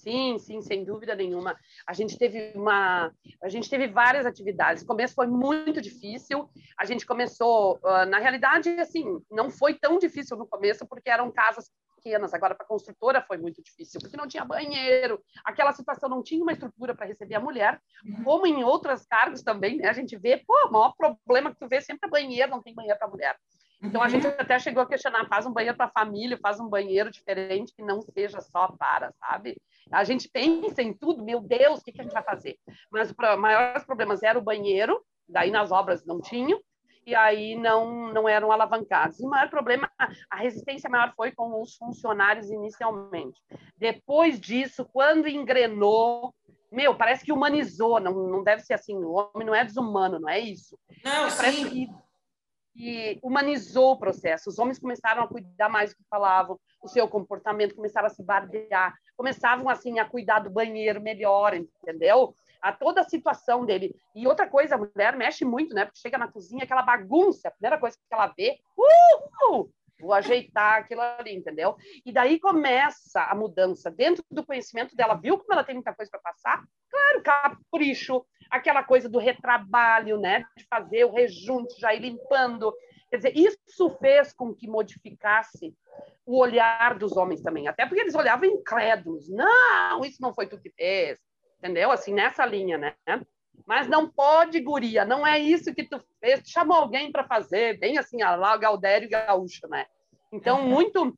Sim, 0.02 0.40
sim, 0.40 0.62
sem 0.62 0.84
dúvida 0.84 1.14
nenhuma. 1.14 1.56
A 1.88 1.94
gente 1.94 2.18
teve 2.18 2.54
uma, 2.56 3.12
a 3.42 3.50
gente 3.50 3.70
teve 3.70 3.88
várias 3.88 4.26
atividades. 4.26 4.82
O 4.82 4.88
começo 4.88 5.14
foi 5.14 5.28
muito 5.28 5.80
difícil. 5.80 6.50
A 6.78 6.86
gente 6.86 7.06
começou, 7.06 7.80
na 8.10 8.18
realidade, 8.18 8.70
assim, 8.80 9.06
não 9.30 9.52
foi 9.52 9.76
tão 9.76 10.00
difícil 10.00 10.36
no 10.36 10.48
começo 10.48 10.88
porque 10.88 11.10
eram 11.10 11.32
casas 11.32 11.70
pequenas. 11.96 12.34
Agora 12.34 12.56
para 12.56 12.66
a 12.66 12.68
construtora 12.68 13.22
foi 13.22 13.38
muito 13.38 13.62
difícil 13.62 14.02
porque 14.02 14.18
não 14.18 14.28
tinha 14.28 14.44
banheiro. 14.44 15.22
Aquela 15.46 15.72
situação 15.72 16.10
não 16.10 16.24
tinha 16.24 16.42
uma 16.42 16.52
estrutura 16.52 16.96
para 16.96 17.06
receber 17.06 17.36
a 17.36 17.40
mulher, 17.40 17.80
uhum. 18.04 18.24
como 18.24 18.48
em 18.48 18.64
outros 18.64 19.06
cargos 19.06 19.44
também, 19.44 19.78
né? 19.78 19.88
A 19.88 19.94
gente 19.94 20.18
vê, 20.18 20.38
pô, 20.38 20.68
o 20.68 20.72
maior 20.72 20.96
problema 20.98 21.52
que 21.52 21.60
tu 21.60 21.68
vê 21.68 21.76
é 21.76 21.82
sempre 21.82 22.08
é 22.08 22.10
banheiro, 22.10 22.50
não 22.50 22.62
tem 22.62 22.74
banheiro 22.74 22.98
para 22.98 23.08
mulher. 23.08 23.38
Então 23.84 24.02
a 24.02 24.08
gente 24.08 24.28
uhum. 24.28 24.34
até 24.38 24.60
chegou 24.60 24.84
a 24.84 24.86
questionar, 24.86 25.28
faz 25.28 25.46
um 25.46 25.52
banheiro 25.52 25.76
para 25.76 25.88
a 25.88 25.92
família, 25.92 26.38
faz 26.38 26.60
um 26.60 26.70
banheiro 26.70 27.10
diferente 27.10 27.74
que 27.74 27.82
não 27.82 28.00
seja 28.02 28.40
só 28.40 28.68
para, 28.78 29.12
sabe? 29.14 29.60
A 29.92 30.04
gente 30.04 30.30
pensa 30.30 30.82
em 30.82 30.94
tudo, 30.94 31.24
meu 31.24 31.40
Deus, 31.40 31.80
o 31.80 31.84
que, 31.84 31.92
que 31.92 32.02
a 32.02 32.04
gente 32.04 32.14
vai 32.14 32.24
fazer? 32.24 32.58
Mas 32.92 33.10
os 33.10 33.16
maiores 33.38 33.86
problemas 33.86 34.22
era 34.24 34.38
o 34.38 34.42
banheiro, 34.42 35.02
Daí 35.32 35.50
nas 35.50 35.72
obras 35.72 36.06
não 36.06 36.20
tinham, 36.20 36.60
e 37.06 37.16
aí 37.16 37.56
não, 37.56 38.12
não 38.12 38.28
eram 38.28 38.52
alavancados. 38.52 39.20
E 39.20 39.26
o 39.26 39.30
maior 39.30 39.50
problema, 39.50 39.90
a 40.30 40.36
resistência 40.36 40.90
maior 40.90 41.14
foi 41.16 41.32
com 41.32 41.62
os 41.62 41.76
funcionários 41.76 42.50
inicialmente. 42.50 43.42
Depois 43.78 44.40
disso, 44.40 44.86
quando 44.92 45.28
engrenou, 45.28 46.34
meu, 46.72 46.94
parece 46.96 47.24
que 47.24 47.32
humanizou, 47.32 48.00
não, 48.00 48.14
não 48.28 48.44
deve 48.44 48.62
ser 48.62 48.74
assim, 48.74 48.96
o 48.96 49.14
homem 49.14 49.48
não 49.48 49.56
é 49.56 49.64
desumano, 49.64 50.20
não 50.20 50.30
é 50.30 50.40
isso. 50.40 50.78
Não, 51.04 51.26
é, 51.26 51.36
parece 51.36 51.90
que, 52.74 53.20
humanizou 53.22 53.92
o 53.92 53.98
processo. 54.00 54.50
Os 54.50 54.60
homens 54.60 54.80
começaram 54.80 55.24
a 55.24 55.28
cuidar 55.28 55.70
mais 55.70 55.92
do 55.92 55.98
que 55.98 56.04
falavam, 56.10 56.60
o 56.82 56.88
seu 56.88 57.08
comportamento 57.08 57.76
começaram 57.76 58.08
a 58.08 58.10
se 58.10 58.24
barbear, 58.24 58.94
começavam 59.16 59.70
assim 59.70 60.00
a 60.00 60.06
cuidar 60.06 60.40
do 60.40 60.50
banheiro 60.50 61.02
melhor, 61.02 61.54
entendeu? 61.54 62.34
a 62.62 62.72
toda 62.72 63.02
a 63.02 63.04
situação 63.04 63.66
dele. 63.66 63.96
E 64.16 64.28
outra 64.28 64.48
coisa, 64.48 64.76
a 64.76 64.78
mulher 64.78 65.18
mexe 65.18 65.44
muito, 65.44 65.74
né? 65.74 65.86
Porque 65.86 66.00
chega 66.00 66.18
na 66.18 66.32
cozinha, 66.32 66.64
aquela 66.64 66.84
bagunça, 66.84 67.48
a 67.48 67.52
primeira 67.52 67.80
coisa 67.80 67.98
que 67.98 68.14
ela 68.14 68.28
vê, 68.38 68.60
uh, 68.78 69.70
vou 70.00 70.14
ajeitar 70.14 70.80
aquilo 70.80 71.02
ali, 71.02 71.34
entendeu? 71.36 71.76
E 72.06 72.12
daí 72.12 72.40
começa 72.40 73.24
a 73.24 73.36
mudança 73.36 73.90
dentro 73.90 74.24
do 74.30 74.46
conhecimento 74.46 74.96
dela. 74.96 75.16
Viu 75.16 75.38
como 75.38 75.54
ela 75.54 75.64
tem 75.64 75.76
muita 75.76 75.94
coisa 75.94 76.10
para 76.12 76.20
passar? 76.20 76.64
Claro, 76.90 77.24
capricho, 77.24 78.26
aquela 78.52 78.84
coisa 78.84 79.10
do 79.10 79.18
retrabalho, 79.18 80.20
né? 80.20 80.46
De 80.58 80.66
fazer 80.66 81.06
o 81.06 81.14
rejunte, 81.14 81.80
já 81.80 81.94
ir 81.94 82.02
limpando. 82.02 82.74
Quer 83.10 83.18
dizer, 83.18 83.34
isso 83.36 83.90
fez 84.00 84.34
com 84.34 84.54
que 84.54 84.68
modificasse 84.68 85.74
o 86.26 86.38
olhar 86.38 86.98
dos 86.98 87.18
homens 87.18 87.42
também, 87.42 87.68
até 87.68 87.86
porque 87.86 88.02
eles 88.02 88.16
olhavam 88.16 88.46
incrédulos. 88.46 89.28
Não, 89.30 90.06
isso 90.06 90.22
não 90.22 90.34
foi 90.34 90.48
tu 90.48 90.60
que 90.60 90.70
fez 90.70 91.20
entendeu? 91.62 91.92
Assim, 91.92 92.12
nessa 92.14 92.44
linha, 92.44 92.78
né? 92.78 92.96
Mas 93.68 93.88
não 93.88 94.10
pode, 94.10 94.60
guria, 94.60 95.06
não 95.06 95.26
é 95.26 95.38
isso 95.38 95.74
que 95.74 95.84
tu 95.84 96.04
fez, 96.20 96.42
tu 96.42 96.50
chamou 96.50 96.76
alguém 96.76 97.12
para 97.12 97.24
fazer, 97.24 97.80
bem 97.80 98.00
assim, 98.00 98.24
lá 98.24 98.56
o 98.56 98.60
Galdério 98.60 99.08
Gaúcho, 99.08 99.68
né? 99.70 99.86
Então, 100.34 100.64
muito, 100.64 101.16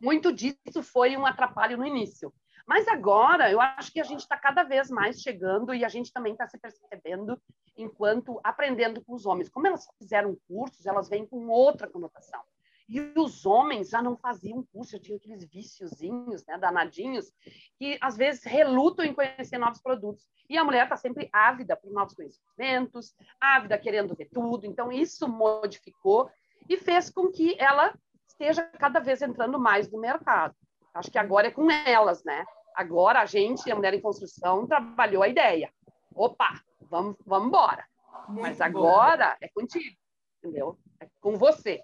muito 0.00 0.32
disso 0.32 0.82
foi 0.82 1.16
um 1.16 1.24
atrapalho 1.24 1.78
no 1.78 1.86
início. 1.86 2.32
Mas 2.68 2.86
agora, 2.86 3.50
eu 3.50 3.62
acho 3.62 3.90
que 3.90 3.98
a 3.98 4.04
gente 4.04 4.20
está 4.20 4.36
cada 4.36 4.62
vez 4.62 4.90
mais 4.90 5.22
chegando 5.22 5.72
e 5.72 5.86
a 5.86 5.88
gente 5.88 6.12
também 6.12 6.32
está 6.32 6.46
se 6.46 6.58
percebendo 6.58 7.40
enquanto 7.74 8.38
aprendendo 8.44 9.02
com 9.02 9.14
os 9.14 9.24
homens. 9.24 9.48
Como 9.48 9.66
elas 9.66 9.88
fizeram 9.98 10.36
cursos, 10.46 10.84
elas 10.84 11.08
vêm 11.08 11.26
com 11.26 11.48
outra 11.48 11.88
conotação. 11.88 12.42
E 12.86 13.00
os 13.16 13.46
homens 13.46 13.88
já 13.88 14.02
não 14.02 14.18
faziam 14.18 14.62
curso, 14.70 14.98
tinham 14.98 15.16
aqueles 15.16 15.46
viciozinhos, 15.46 16.44
né, 16.44 16.58
danadinhos, 16.58 17.32
que 17.78 17.96
às 18.02 18.18
vezes 18.18 18.44
relutam 18.44 19.02
em 19.02 19.14
conhecer 19.14 19.56
novos 19.56 19.80
produtos. 19.80 20.28
E 20.46 20.58
a 20.58 20.64
mulher 20.64 20.84
está 20.84 20.96
sempre 20.96 21.30
ávida 21.32 21.74
por 21.74 21.90
novos 21.90 22.12
conhecimentos, 22.12 23.14
ávida 23.40 23.78
querendo 23.78 24.14
ver 24.14 24.28
tudo. 24.28 24.66
Então, 24.66 24.92
isso 24.92 25.26
modificou 25.26 26.30
e 26.68 26.76
fez 26.76 27.08
com 27.08 27.32
que 27.32 27.56
ela 27.58 27.94
esteja 28.26 28.62
cada 28.78 29.00
vez 29.00 29.22
entrando 29.22 29.58
mais 29.58 29.90
no 29.90 29.98
mercado. 29.98 30.54
Acho 30.92 31.10
que 31.10 31.18
agora 31.18 31.46
é 31.46 31.50
com 31.50 31.70
elas, 31.70 32.22
né? 32.24 32.44
Agora 32.78 33.22
a 33.22 33.26
gente, 33.26 33.68
a 33.68 33.74
Mulher 33.74 33.92
em 33.94 34.00
Construção, 34.00 34.64
trabalhou 34.64 35.24
a 35.24 35.28
ideia. 35.28 35.68
Opa, 36.14 36.62
vamos, 36.82 37.16
vamos 37.26 37.48
embora. 37.48 37.84
Muito 38.28 38.40
Mas 38.40 38.60
agora 38.60 39.30
bom. 39.30 39.36
é 39.40 39.48
contigo, 39.48 39.96
entendeu? 40.38 40.78
É 41.00 41.08
com 41.20 41.36
você. 41.36 41.80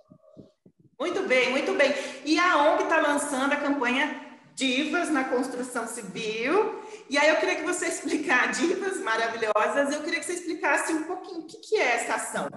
Muito 0.96 1.26
bem, 1.26 1.50
muito 1.50 1.74
bem. 1.74 1.92
E 2.24 2.38
a 2.38 2.58
ONG 2.58 2.84
está 2.84 3.00
lançando 3.00 3.54
a 3.54 3.56
campanha 3.56 4.38
Divas 4.54 5.10
na 5.10 5.28
Construção 5.28 5.84
Civil. 5.88 6.80
E 7.10 7.18
aí 7.18 7.28
eu 7.28 7.40
queria 7.40 7.56
que 7.56 7.64
você 7.64 7.88
explicasse, 7.90 8.64
Divas 8.64 9.00
Maravilhosas, 9.00 9.92
eu 9.92 10.00
queria 10.04 10.20
que 10.20 10.26
você 10.26 10.34
explicasse 10.34 10.92
um 10.92 11.02
pouquinho 11.08 11.40
o 11.40 11.46
que, 11.48 11.56
que 11.56 11.76
é 11.76 11.96
essa 11.96 12.14
ação. 12.14 12.48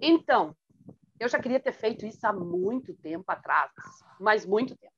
Então, 0.00 0.56
eu 1.20 1.28
já 1.28 1.38
queria 1.38 1.60
ter 1.60 1.72
feito 1.72 2.06
isso 2.06 2.26
há 2.26 2.32
muito 2.32 2.94
tempo 2.94 3.30
atrás, 3.30 3.70
mas 4.18 4.46
muito 4.46 4.74
tempo. 4.74 4.93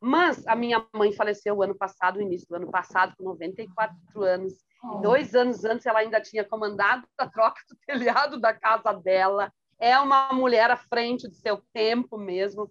Mas 0.00 0.46
a 0.46 0.54
minha 0.54 0.84
mãe 0.94 1.12
faleceu 1.12 1.56
o 1.56 1.62
ano 1.62 1.74
passado, 1.74 2.20
início 2.20 2.46
do 2.48 2.56
ano 2.56 2.70
passado, 2.70 3.14
com 3.16 3.24
94 3.24 4.22
anos. 4.22 4.52
E 4.52 5.02
dois 5.02 5.34
anos 5.34 5.64
antes 5.64 5.86
ela 5.86 6.00
ainda 6.00 6.20
tinha 6.20 6.44
comandado 6.44 7.06
a 7.18 7.26
troca 7.28 7.60
do 7.68 7.76
telhado 7.86 8.38
da 8.38 8.52
casa 8.52 8.92
dela 8.92 9.52
é 9.78 9.98
uma 9.98 10.32
mulher 10.32 10.70
à 10.70 10.76
frente 10.76 11.28
do 11.28 11.34
seu 11.34 11.62
tempo 11.72 12.16
mesmo. 12.16 12.70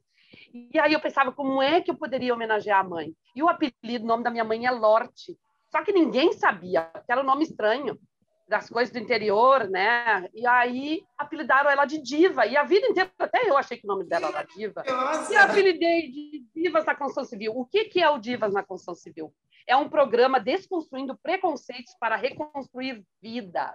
E 0.54 0.78
aí 0.80 0.94
eu 0.94 1.00
pensava, 1.00 1.32
como 1.32 1.62
é 1.62 1.82
que 1.82 1.92
eu 1.92 1.96
poderia 1.96 2.34
homenagear 2.34 2.80
a 2.80 2.88
mãe? 2.88 3.14
E 3.36 3.44
o 3.44 3.50
apelido, 3.50 4.04
o 4.04 4.08
nome 4.08 4.24
da 4.24 4.32
minha 4.32 4.44
mãe 4.44 4.66
é 4.66 4.72
Lorte. 4.72 5.38
Só 5.72 5.84
que 5.84 5.92
ninguém 5.92 6.34
sabia, 6.34 6.84
porque 6.84 7.12
era 7.12 7.22
um 7.22 7.26
nome 7.26 7.44
estranho 7.44 8.00
das 8.48 8.70
coisas 8.70 8.94
do 8.94 9.00
interior, 9.00 9.68
né? 9.68 10.30
E 10.34 10.46
aí 10.46 11.04
apelidaram 11.18 11.70
ela 11.70 11.86
de 11.86 12.02
diva. 12.02 12.46
E 12.46 12.56
a 12.56 12.64
vida 12.64 12.88
inteira, 12.88 13.12
até 13.18 13.50
eu 13.50 13.58
achei 13.58 13.78
que 13.78 13.86
o 13.86 13.88
nome 13.88 14.06
dela 14.06 14.28
era 14.28 14.44
diva. 14.44 14.84
Nossa. 14.88 15.34
E 15.34 15.36
apelidei 15.36 16.12
de 16.12 16.46
Divas 16.54 16.86
na 16.86 16.96
Construção 16.96 17.26
Civil. 17.26 17.54
O 17.56 17.66
que, 17.66 17.86
que 17.86 18.02
é 18.02 18.10
o 18.10 18.20
Divas 18.20 18.54
na 18.54 18.64
Construção 18.64 18.96
Civil? 18.96 19.34
É 19.68 19.76
um 19.76 19.90
programa 19.90 20.40
desconstruindo 20.40 21.18
preconceitos 21.18 21.96
para 22.00 22.16
reconstruir 22.16 23.04
vidas. 23.22 23.74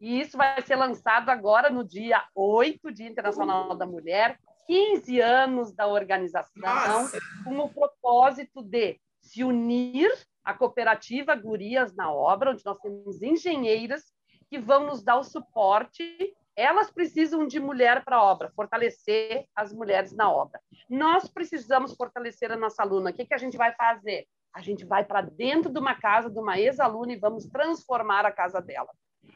E 0.00 0.20
isso 0.20 0.36
vai 0.36 0.60
ser 0.62 0.76
lançado 0.76 1.28
agora 1.30 1.70
no 1.70 1.84
dia 1.84 2.22
8, 2.34 2.92
Dia 2.92 3.08
Internacional 3.08 3.74
da 3.74 3.86
Mulher, 3.86 4.38
15 4.66 5.20
anos 5.20 5.72
da 5.72 5.86
organização, 5.86 7.02
Nossa. 7.02 7.18
com 7.44 7.58
o 7.58 7.68
propósito 7.68 8.62
de 8.62 8.98
se 9.20 9.44
unir 9.44 10.10
à 10.46 10.54
cooperativa 10.54 11.34
Gurias 11.34 11.92
na 11.96 12.12
Obra, 12.12 12.52
onde 12.52 12.64
nós 12.64 12.78
temos 12.78 13.20
engenheiras 13.20 14.04
que 14.48 14.60
vão 14.60 14.86
nos 14.86 15.02
dar 15.02 15.18
o 15.18 15.24
suporte. 15.24 16.34
Elas 16.54 16.88
precisam 16.88 17.46
de 17.48 17.58
mulher 17.58 18.04
para 18.04 18.16
a 18.16 18.22
obra, 18.22 18.50
fortalecer 18.54 19.44
as 19.54 19.74
mulheres 19.74 20.12
na 20.14 20.30
obra. 20.30 20.58
Nós 20.88 21.28
precisamos 21.28 21.94
fortalecer 21.94 22.50
a 22.50 22.56
nossa 22.56 22.82
aluna. 22.82 23.10
O 23.10 23.12
que, 23.12 23.26
que 23.26 23.34
a 23.34 23.38
gente 23.38 23.58
vai 23.58 23.74
fazer? 23.74 24.26
A 24.54 24.62
gente 24.62 24.84
vai 24.84 25.04
para 25.04 25.20
dentro 25.20 25.70
de 25.70 25.78
uma 25.78 25.94
casa 25.96 26.30
de 26.30 26.38
uma 26.38 26.58
ex-aluna 26.58 27.12
e 27.12 27.18
vamos 27.18 27.46
transformar 27.46 28.24
a 28.24 28.32
casa 28.32 28.62
dela 28.62 28.88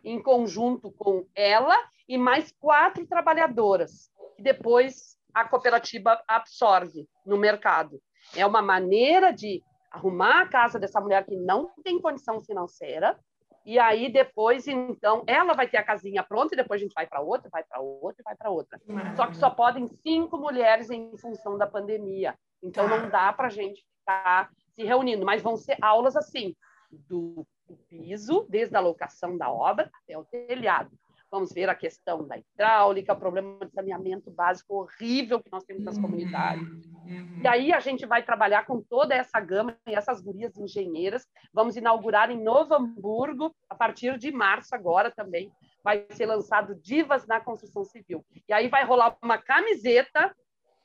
em 0.04 0.22
conjunto 0.22 0.92
com 0.92 1.26
ela 1.34 1.74
e 2.08 2.16
mais 2.16 2.54
quatro 2.58 3.06
trabalhadoras, 3.06 4.10
que 4.36 4.42
depois 4.42 5.18
a 5.34 5.44
cooperativa 5.44 6.22
absorve 6.26 7.06
no 7.26 7.36
mercado. 7.36 8.00
É 8.34 8.46
uma 8.46 8.62
maneira 8.62 9.32
de 9.32 9.62
arrumar 9.90 10.42
a 10.42 10.48
casa 10.48 10.78
dessa 10.78 11.00
mulher 11.00 11.24
que 11.24 11.36
não 11.36 11.70
tem 11.82 12.00
condição 12.00 12.40
financeira, 12.40 13.18
e 13.64 13.78
aí 13.78 14.10
depois, 14.10 14.66
então, 14.66 15.22
ela 15.26 15.52
vai 15.52 15.68
ter 15.68 15.76
a 15.76 15.84
casinha 15.84 16.22
pronta 16.22 16.54
e 16.54 16.56
depois 16.56 16.80
a 16.80 16.84
gente 16.84 16.94
vai 16.94 17.06
para 17.06 17.20
outra, 17.20 17.50
vai 17.50 17.62
para 17.62 17.80
outra, 17.80 18.22
vai 18.24 18.34
para 18.34 18.50
outra. 18.50 18.80
Só 19.14 19.26
que 19.26 19.36
só 19.36 19.50
podem 19.50 19.86
cinco 19.86 20.38
mulheres 20.38 20.90
em 20.90 21.16
função 21.18 21.58
da 21.58 21.66
pandemia. 21.66 22.34
Então 22.62 22.88
não 22.88 23.08
dá 23.10 23.32
para 23.32 23.48
a 23.48 23.50
gente 23.50 23.84
ficar 23.98 24.50
se 24.74 24.82
reunindo, 24.82 25.26
mas 25.26 25.42
vão 25.42 25.56
ser 25.56 25.76
aulas 25.82 26.16
assim, 26.16 26.54
do 26.90 27.46
piso, 27.88 28.46
desde 28.48 28.76
a 28.76 28.80
locação 28.80 29.36
da 29.36 29.50
obra 29.50 29.90
até 30.02 30.16
o 30.16 30.24
telhado. 30.24 30.90
Vamos 31.30 31.52
ver 31.52 31.68
a 31.68 31.74
questão 31.74 32.26
da 32.26 32.36
hidráulica, 32.38 33.12
o 33.12 33.18
problema 33.18 33.64
de 33.64 33.72
saneamento 33.72 34.30
básico 34.30 34.74
horrível 34.74 35.40
que 35.40 35.52
nós 35.52 35.62
temos 35.64 35.84
nas 35.84 35.96
comunidades. 35.96 36.66
Uhum. 37.10 37.40
E 37.42 37.48
aí 37.48 37.72
a 37.72 37.80
gente 37.80 38.06
vai 38.06 38.22
trabalhar 38.22 38.64
com 38.64 38.80
toda 38.80 39.14
essa 39.14 39.40
gama 39.40 39.76
e 39.86 39.94
essas 39.94 40.20
gurias 40.20 40.56
engenheiras. 40.56 41.26
Vamos 41.52 41.76
inaugurar 41.76 42.30
em 42.30 42.40
Novo 42.40 42.74
Hamburgo, 42.74 43.54
a 43.68 43.74
partir 43.74 44.16
de 44.16 44.30
março 44.30 44.74
agora 44.74 45.10
também, 45.10 45.50
vai 45.82 46.06
ser 46.10 46.26
lançado 46.26 46.74
Divas 46.76 47.26
na 47.26 47.40
Construção 47.40 47.84
Civil. 47.84 48.24
E 48.48 48.52
aí 48.52 48.68
vai 48.68 48.84
rolar 48.84 49.16
uma 49.22 49.38
camiseta 49.38 50.34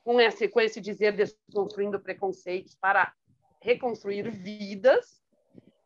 com 0.04 0.20
esse, 0.20 0.48
com 0.48 0.60
esse 0.60 0.82
dizer 0.82 1.14
Desconstruindo 1.14 2.00
Preconceitos 2.00 2.76
para 2.76 3.14
reconstruir 3.62 4.30
vidas, 4.30 5.24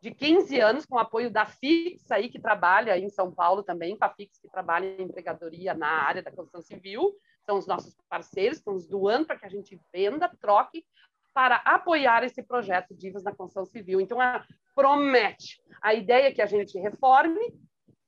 de 0.01 0.11
15 0.11 0.59
anos, 0.61 0.85
com 0.85 0.97
apoio 0.97 1.29
da 1.29 1.45
Fix, 1.45 2.09
aí, 2.11 2.29
que 2.29 2.39
trabalha 2.39 2.97
em 2.97 3.09
São 3.09 3.33
Paulo 3.33 3.63
também, 3.63 3.97
com 3.97 4.05
a 4.05 4.09
Fix, 4.09 4.39
que 4.39 4.49
trabalha 4.49 4.85
em 4.85 5.03
empregadoria 5.03 5.73
na 5.73 5.89
área 5.89 6.23
da 6.23 6.31
construção 6.31 6.61
civil, 6.61 7.13
são 7.49 7.57
os 7.57 7.65
nossos 7.65 7.95
parceiros, 8.07 8.59
estão 8.59 8.75
nos 8.75 8.87
doando 8.87 9.25
para 9.25 9.35
que 9.35 9.45
a 9.45 9.49
gente 9.49 9.81
venda, 9.91 10.29
troque, 10.39 10.85
para 11.33 11.55
apoiar 11.65 12.23
esse 12.23 12.43
projeto 12.43 12.93
Divas 12.93 13.23
na 13.23 13.33
Construção 13.33 13.65
Civil. 13.65 13.99
Então, 13.99 14.21
é, 14.21 14.45
promete. 14.75 15.59
A 15.81 15.95
ideia 15.95 16.27
é 16.27 16.31
que 16.31 16.43
a 16.43 16.45
gente 16.45 16.77
reforme, 16.77 17.41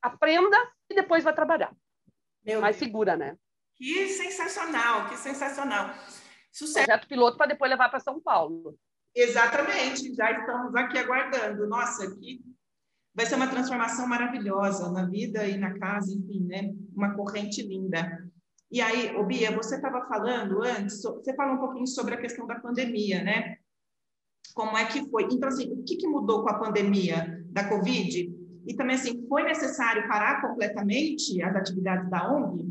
aprenda 0.00 0.56
e 0.88 0.94
depois 0.94 1.24
vai 1.24 1.34
trabalhar. 1.34 1.74
Meu 2.44 2.60
Mais 2.60 2.76
Deus. 2.76 2.86
segura, 2.86 3.16
né? 3.16 3.36
Que 3.74 4.06
sensacional, 4.10 5.08
que 5.08 5.16
sensacional. 5.16 5.92
Sucesso. 6.52 6.86
Projeto 6.86 7.08
piloto 7.08 7.36
para 7.36 7.48
depois 7.48 7.68
levar 7.68 7.88
para 7.88 7.98
São 7.98 8.20
Paulo. 8.20 8.78
Exatamente, 9.12 10.14
já 10.14 10.30
estamos 10.30 10.72
aqui 10.76 10.98
aguardando. 10.98 11.66
Nossa, 11.66 12.04
aqui 12.04 12.40
vai 13.12 13.26
ser 13.26 13.34
uma 13.34 13.48
transformação 13.48 14.06
maravilhosa 14.06 14.88
na 14.92 15.04
vida 15.06 15.44
e 15.48 15.56
na 15.58 15.76
casa, 15.80 16.12
enfim, 16.12 16.44
né? 16.44 16.72
Uma 16.94 17.16
corrente 17.16 17.60
linda. 17.60 18.30
E 18.72 18.80
aí, 18.80 19.14
ô 19.14 19.22
Bia, 19.22 19.54
você 19.54 19.76
estava 19.76 20.06
falando 20.06 20.62
antes, 20.62 21.02
você 21.02 21.34
falou 21.36 21.56
um 21.56 21.58
pouquinho 21.58 21.86
sobre 21.86 22.14
a 22.14 22.20
questão 22.20 22.46
da 22.46 22.58
pandemia, 22.58 23.22
né? 23.22 23.58
Como 24.54 24.78
é 24.78 24.86
que 24.86 25.06
foi? 25.10 25.24
Então, 25.24 25.50
assim, 25.50 25.70
o 25.70 25.84
que, 25.84 25.96
que 25.96 26.08
mudou 26.08 26.42
com 26.42 26.48
a 26.48 26.58
pandemia 26.58 27.44
da 27.50 27.68
Covid? 27.68 28.34
E 28.66 28.74
também, 28.74 28.96
assim, 28.96 29.26
foi 29.28 29.42
necessário 29.42 30.08
parar 30.08 30.40
completamente 30.40 31.42
as 31.42 31.54
atividades 31.54 32.08
da 32.08 32.32
ONG? 32.32 32.66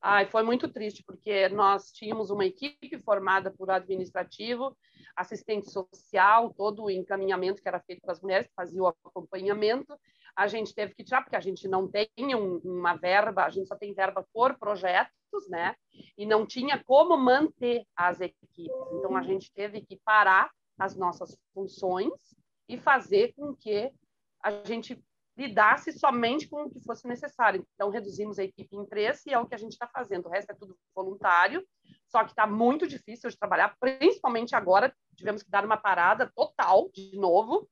Ai, 0.00 0.26
foi 0.30 0.42
muito 0.42 0.66
triste, 0.66 1.04
porque 1.04 1.50
nós 1.50 1.92
tínhamos 1.92 2.30
uma 2.30 2.46
equipe 2.46 2.98
formada 3.00 3.50
por 3.50 3.70
administrativo, 3.70 4.74
assistente 5.14 5.70
social, 5.70 6.54
todo 6.54 6.84
o 6.84 6.90
encaminhamento 6.90 7.60
que 7.60 7.68
era 7.68 7.80
feito 7.80 8.00
para 8.00 8.12
as 8.12 8.20
mulheres, 8.22 8.46
que 8.46 8.54
fazia 8.54 8.82
o 8.82 8.86
acompanhamento. 8.86 9.94
A 10.40 10.46
gente 10.46 10.74
teve 10.74 10.94
que 10.94 11.04
tirar, 11.04 11.20
porque 11.20 11.36
a 11.36 11.40
gente 11.40 11.68
não 11.68 11.86
tem 11.86 12.08
um, 12.34 12.56
uma 12.64 12.94
verba, 12.94 13.44
a 13.44 13.50
gente 13.50 13.68
só 13.68 13.76
tem 13.76 13.92
verba 13.92 14.26
por 14.32 14.58
projetos, 14.58 15.46
né? 15.50 15.76
E 16.16 16.24
não 16.24 16.46
tinha 16.46 16.82
como 16.82 17.14
manter 17.14 17.84
as 17.94 18.22
equipes. 18.22 18.74
Então, 18.94 19.18
a 19.18 19.22
gente 19.22 19.52
teve 19.52 19.82
que 19.82 20.00
parar 20.02 20.50
as 20.78 20.96
nossas 20.96 21.36
funções 21.52 22.34
e 22.66 22.78
fazer 22.78 23.34
com 23.34 23.54
que 23.54 23.92
a 24.42 24.50
gente 24.64 24.98
lidasse 25.36 25.92
somente 25.92 26.48
com 26.48 26.62
o 26.62 26.70
que 26.70 26.80
fosse 26.80 27.06
necessário. 27.06 27.62
Então, 27.74 27.90
reduzimos 27.90 28.38
a 28.38 28.44
equipe 28.44 28.74
em 28.74 28.86
três 28.86 29.20
e 29.26 29.34
é 29.34 29.38
o 29.38 29.46
que 29.46 29.54
a 29.54 29.58
gente 29.58 29.72
está 29.72 29.86
fazendo. 29.88 30.24
O 30.24 30.30
resto 30.30 30.52
é 30.52 30.54
tudo 30.54 30.74
voluntário, 30.94 31.62
só 32.08 32.24
que 32.24 32.30
está 32.30 32.46
muito 32.46 32.86
difícil 32.86 33.28
de 33.28 33.38
trabalhar, 33.38 33.76
principalmente 33.78 34.56
agora. 34.56 34.90
Tivemos 35.18 35.42
que 35.42 35.50
dar 35.50 35.66
uma 35.66 35.76
parada 35.76 36.32
total, 36.34 36.88
de 36.94 37.18
novo, 37.18 37.68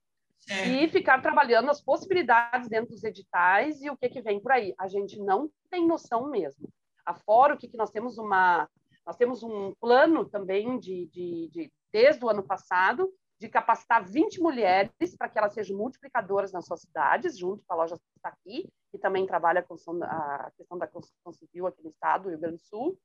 e 0.66 0.88
ficar 0.88 1.20
trabalhando 1.20 1.70
as 1.70 1.80
possibilidades 1.80 2.68
dentro 2.68 2.90
dos 2.90 3.04
editais 3.04 3.82
e 3.82 3.90
o 3.90 3.96
que, 3.96 4.08
que 4.08 4.22
vem 4.22 4.40
por 4.40 4.52
aí. 4.52 4.74
A 4.78 4.88
gente 4.88 5.18
não 5.18 5.50
tem 5.70 5.86
noção 5.86 6.30
mesmo. 6.30 6.68
Afora 7.04 7.54
o 7.54 7.58
que, 7.58 7.68
que 7.68 7.76
nós 7.76 7.90
temos 7.90 8.18
uma... 8.18 8.68
Nós 9.06 9.16
temos 9.16 9.42
um 9.42 9.74
plano 9.80 10.24
também 10.26 10.78
de, 10.78 11.06
de, 11.06 11.48
de 11.48 11.72
desde 11.90 12.22
o 12.24 12.28
ano 12.28 12.42
passado, 12.42 13.10
de 13.38 13.48
capacitar 13.48 14.04
20 14.04 14.40
mulheres 14.40 15.16
para 15.16 15.28
que 15.28 15.38
elas 15.38 15.54
sejam 15.54 15.76
multiplicadoras 15.76 16.52
nas 16.52 16.66
suas 16.66 16.80
cidades, 16.80 17.38
junto 17.38 17.64
com 17.64 17.72
a 17.72 17.76
loja 17.76 17.96
está 18.16 18.28
aqui, 18.28 18.68
que 18.90 18.98
também 18.98 19.26
trabalha 19.26 19.60
a, 19.60 20.50
questão 20.56 20.76
da 20.76 20.86
construção 20.86 21.32
civil 21.32 21.66
aqui 21.66 21.82
no 21.82 21.88
estado, 21.88 22.24
do 22.24 22.28
Rio 22.30 22.38
Grande 22.38 22.56
do 22.56 22.62
Sul. 22.62 22.98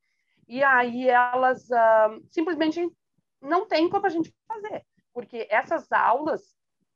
E 0.48 0.62
aí 0.62 1.08
elas 1.08 1.68
uh, 1.70 2.22
simplesmente 2.30 2.86
não 3.40 3.66
tem 3.66 3.88
como 3.88 4.06
a 4.06 4.10
gente 4.10 4.34
fazer, 4.46 4.84
porque 5.12 5.46
essas 5.48 5.90
aulas 5.92 6.54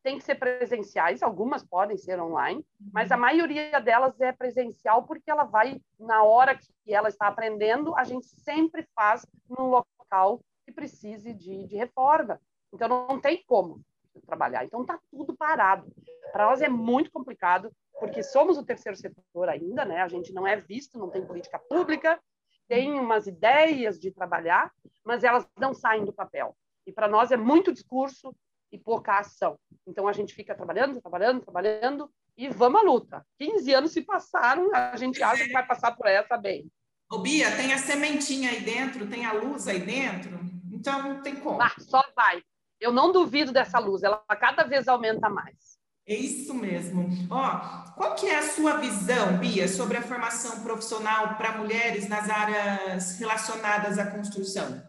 têm 0.08 0.16
que 0.16 0.24
ser 0.24 0.36
presenciais, 0.36 1.22
algumas 1.22 1.62
podem 1.62 1.98
ser 1.98 2.18
online, 2.18 2.64
mas 2.90 3.12
a 3.12 3.16
maioria 3.16 3.78
delas 3.78 4.18
é 4.22 4.32
presencial 4.32 5.02
porque 5.02 5.30
ela 5.30 5.44
vai, 5.44 5.82
na 6.00 6.22
hora 6.22 6.56
que 6.56 6.94
ela 6.94 7.10
está 7.10 7.26
aprendendo, 7.28 7.94
a 7.94 8.04
gente 8.04 8.26
sempre 8.26 8.88
faz 8.94 9.26
num 9.46 9.66
local 9.66 10.40
que 10.64 10.72
precise 10.72 11.34
de, 11.34 11.66
de 11.66 11.76
reforma. 11.76 12.40
Então, 12.72 12.88
não 12.88 13.20
tem 13.20 13.44
como 13.46 13.82
trabalhar. 14.26 14.64
Então, 14.64 14.80
está 14.80 14.98
tudo 15.10 15.36
parado. 15.36 15.86
Para 16.32 16.46
nós 16.46 16.62
é 16.62 16.70
muito 16.70 17.10
complicado, 17.10 17.70
porque 18.00 18.22
somos 18.22 18.56
o 18.56 18.64
terceiro 18.64 18.96
setor 18.96 19.50
ainda, 19.50 19.84
né? 19.84 20.00
A 20.00 20.08
gente 20.08 20.32
não 20.32 20.46
é 20.46 20.56
visto, 20.56 20.98
não 20.98 21.10
tem 21.10 21.26
política 21.26 21.58
pública, 21.58 22.18
tem 22.66 22.98
umas 22.98 23.26
ideias 23.26 24.00
de 24.00 24.10
trabalhar, 24.10 24.72
mas 25.04 25.22
elas 25.22 25.46
não 25.58 25.74
saem 25.74 26.06
do 26.06 26.14
papel. 26.14 26.56
E 26.86 26.92
para 26.92 27.08
nós 27.08 27.30
é 27.30 27.36
muito 27.36 27.72
discurso 27.74 28.34
e 28.72 28.78
pouca 28.78 29.18
ação. 29.18 29.58
Então, 29.86 30.06
a 30.06 30.12
gente 30.12 30.34
fica 30.34 30.54
trabalhando, 30.54 31.00
trabalhando, 31.00 31.42
trabalhando 31.42 32.10
e 32.36 32.48
vamos 32.48 32.80
à 32.80 32.84
luta. 32.84 33.26
15 33.38 33.74
anos 33.74 33.92
se 33.92 34.02
passaram, 34.02 34.74
a 34.74 34.96
gente 34.96 35.22
acha 35.22 35.44
que 35.44 35.52
vai 35.52 35.66
passar 35.66 35.96
por 35.96 36.06
essa 36.06 36.36
bem. 36.36 36.70
Ô, 37.10 37.18
Bia, 37.18 37.50
tem 37.56 37.72
a 37.72 37.78
sementinha 37.78 38.50
aí 38.50 38.60
dentro, 38.60 39.08
tem 39.08 39.24
a 39.24 39.32
luz 39.32 39.66
aí 39.66 39.80
dentro, 39.80 40.38
então 40.70 41.02
não 41.02 41.22
tem 41.22 41.36
como. 41.36 41.60
Ah, 41.60 41.72
só 41.78 42.04
vai. 42.14 42.42
Eu 42.78 42.92
não 42.92 43.10
duvido 43.10 43.50
dessa 43.50 43.78
luz, 43.78 44.02
ela 44.02 44.18
cada 44.38 44.62
vez 44.62 44.86
aumenta 44.86 45.28
mais. 45.28 45.78
É 46.06 46.14
isso 46.14 46.54
mesmo. 46.54 47.06
Ó, 47.30 47.92
qual 47.94 48.14
que 48.14 48.26
é 48.26 48.38
a 48.38 48.48
sua 48.48 48.78
visão, 48.78 49.36
Bia, 49.38 49.68
sobre 49.68 49.98
a 49.98 50.02
formação 50.02 50.62
profissional 50.62 51.36
para 51.36 51.58
mulheres 51.58 52.08
nas 52.08 52.30
áreas 52.30 53.18
relacionadas 53.18 53.98
à 53.98 54.10
construção? 54.10 54.82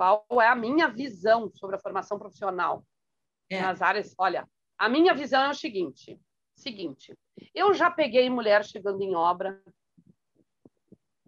Qual 0.00 0.24
é 0.40 0.48
a 0.48 0.56
minha 0.56 0.88
visão 0.88 1.50
sobre 1.50 1.76
a 1.76 1.78
formação 1.78 2.18
profissional 2.18 2.82
é. 3.50 3.60
nas 3.60 3.82
áreas? 3.82 4.14
Olha, 4.16 4.48
a 4.78 4.88
minha 4.88 5.12
visão 5.12 5.42
é 5.42 5.50
o 5.50 5.54
seguinte: 5.54 6.18
seguinte, 6.56 7.14
eu 7.54 7.74
já 7.74 7.90
peguei 7.90 8.30
mulher 8.30 8.64
chegando 8.64 9.02
em 9.02 9.14
obra 9.14 9.62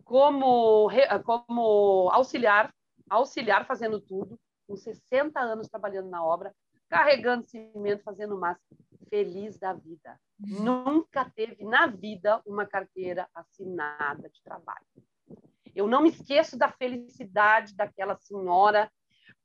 como, 0.03 0.89
como 1.23 2.09
auxiliar, 2.13 2.75
auxiliar 3.11 3.67
fazendo 3.67 4.01
tudo, 4.01 4.41
com 4.67 4.75
60 4.75 5.39
anos 5.39 5.69
trabalhando 5.69 6.09
na 6.09 6.25
obra, 6.25 6.51
carregando 6.89 7.45
cimento, 7.45 8.03
fazendo 8.03 8.39
massa, 8.39 8.63
feliz 9.11 9.59
da 9.59 9.75
vida. 9.75 10.19
Nunca 10.39 11.29
teve 11.29 11.63
na 11.63 11.89
vida 11.89 12.41
uma 12.47 12.65
carteira 12.65 13.29
assinada 13.35 14.31
de 14.31 14.43
trabalho. 14.43 14.87
Eu 15.75 15.87
não 15.87 16.03
me 16.03 16.11
esqueço 16.11 16.57
da 16.57 16.71
felicidade 16.71 17.75
daquela 17.75 18.17
senhora 18.17 18.91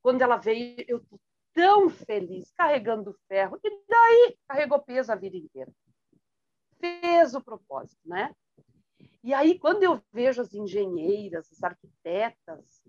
quando 0.02 0.22
ela 0.22 0.36
veio. 0.36 0.84
Eu 0.86 1.00
tô 1.00 1.18
tão 1.54 1.88
feliz 1.88 2.52
carregando 2.56 3.16
ferro 3.26 3.58
e 3.64 3.70
daí 3.88 4.38
carregou 4.46 4.80
peso 4.80 5.10
a 5.10 5.16
vida 5.16 5.36
inteira. 5.36 5.72
Fez 6.80 7.34
o 7.34 7.42
propósito, 7.42 8.00
né? 8.04 8.34
E 9.24 9.34
aí 9.34 9.58
quando 9.58 9.82
eu 9.82 10.00
vejo 10.12 10.40
as 10.40 10.54
engenheiras, 10.54 11.50
as 11.50 11.62
arquitetas, 11.62 12.82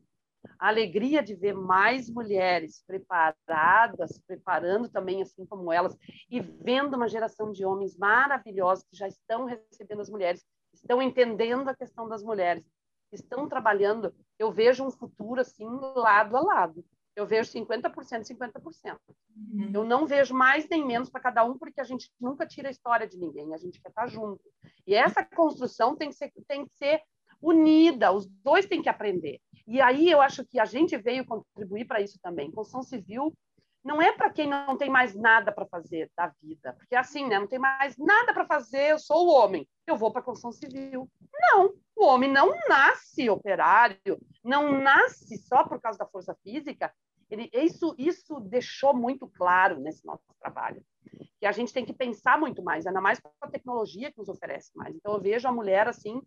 a 0.58 0.68
alegria 0.68 1.24
de 1.24 1.36
ver 1.36 1.54
mais 1.54 2.10
mulheres 2.10 2.84
preparadas, 2.86 4.20
preparando 4.26 4.90
também 4.90 5.22
assim 5.22 5.46
como 5.46 5.72
elas, 5.72 5.98
e 6.30 6.40
vendo 6.40 6.96
uma 6.96 7.08
geração 7.08 7.52
de 7.52 7.66
homens 7.66 7.98
maravilhosos 7.98 8.86
que 8.90 8.96
já 8.96 9.08
estão 9.08 9.46
recebendo 9.46 10.02
as 10.02 10.10
mulheres, 10.10 10.46
estão 10.74 11.02
entendendo 11.02 11.68
a 11.68 11.76
questão 11.76 12.08
das 12.08 12.24
mulheres, 12.24 12.64
estão 13.12 13.48
trabalhando. 13.48 14.14
Eu 14.38 14.52
vejo 14.52 14.86
um 14.86 14.92
futuro 14.92 15.42
assim 15.42 15.66
lado 15.96 16.36
a 16.38 16.42
lado. 16.42 16.86
Eu 17.16 17.26
vejo 17.26 17.52
50%, 17.52 18.24
50%. 18.24 18.98
Uhum. 19.36 19.72
Eu 19.74 19.84
não 19.84 20.08
vejo 20.08 20.34
mais 20.34 20.68
nem 20.70 20.86
menos 20.86 21.10
para 21.10 21.20
cada 21.20 21.44
um, 21.44 21.58
porque 21.58 21.82
a 21.82 21.84
gente 21.84 22.10
nunca 22.20 22.46
tira 22.46 22.70
a 22.70 22.72
história 22.72 23.08
de 23.08 23.18
ninguém, 23.18 23.54
a 23.54 23.58
gente 23.58 23.82
quer 23.82 23.90
estar 23.90 24.08
junto. 24.08 24.42
E 24.88 24.94
essa 24.96 25.24
construção 25.24 25.96
tem 25.96 26.10
que 26.10 26.16
ser, 26.16 26.32
tem 26.48 26.66
que 26.66 26.72
ser 26.76 27.02
unida, 27.42 28.12
os 28.12 28.26
dois 28.26 28.66
têm 28.66 28.82
que 28.82 28.90
aprender. 28.90 29.40
E 29.68 29.82
aí 29.82 30.10
eu 30.10 30.22
acho 30.22 30.46
que 30.46 30.60
a 30.60 30.66
gente 30.66 30.98
veio 30.98 31.26
contribuir 31.26 31.86
para 31.86 32.02
isso 32.02 32.20
também. 32.22 32.52
Construção 32.52 32.84
civil 32.84 33.34
não 33.84 34.02
é 34.02 34.12
para 34.12 34.30
quem 34.30 34.48
não 34.48 34.78
tem 34.78 34.90
mais 34.90 35.16
nada 35.16 35.52
para 35.52 35.66
fazer 35.66 36.12
da 36.16 36.28
vida, 36.42 36.74
porque 36.74 36.96
assim, 36.96 37.28
né? 37.28 37.40
Não 37.40 37.48
tem 37.48 37.60
mais 37.60 37.98
nada 37.98 38.34
para 38.34 38.46
fazer, 38.46 38.92
eu 38.92 39.00
sou 39.00 39.28
o 39.28 39.32
homem, 39.32 39.68
eu 39.88 39.96
vou 39.96 40.12
para 40.12 40.22
a 40.22 40.24
construção 40.24 40.52
civil. 40.52 41.10
Não, 41.34 41.74
o 42.00 42.06
homem 42.06 42.32
não 42.32 42.56
nasce 42.68 43.30
operário, 43.30 44.18
não 44.44 44.82
nasce 44.82 45.38
só 45.38 45.68
por 45.68 45.82
causa 45.82 46.00
da 46.00 46.06
força 46.06 46.34
física. 46.44 46.94
Ele, 47.30 47.50
isso, 47.54 47.94
isso 47.98 48.40
deixou 48.40 48.94
muito 48.96 49.28
claro 49.28 49.80
nesse 49.80 50.06
nosso 50.06 50.24
trabalho, 50.40 50.84
que 51.40 51.46
a 51.46 51.52
gente 51.52 51.74
tem 51.74 51.86
que 51.86 51.94
pensar 51.94 52.40
muito 52.40 52.64
mais, 52.64 52.88
ainda 52.88 53.02
mais 53.02 53.20
com 53.20 53.30
a 53.42 53.50
tecnologia 53.50 54.12
que 54.12 54.18
nos 54.18 54.30
oferece 54.30 54.72
mais. 54.76 54.96
Então 54.96 55.14
eu 55.14 55.22
vejo 55.22 55.48
a 55.48 55.52
mulher 55.52 55.88
assim 55.88 56.22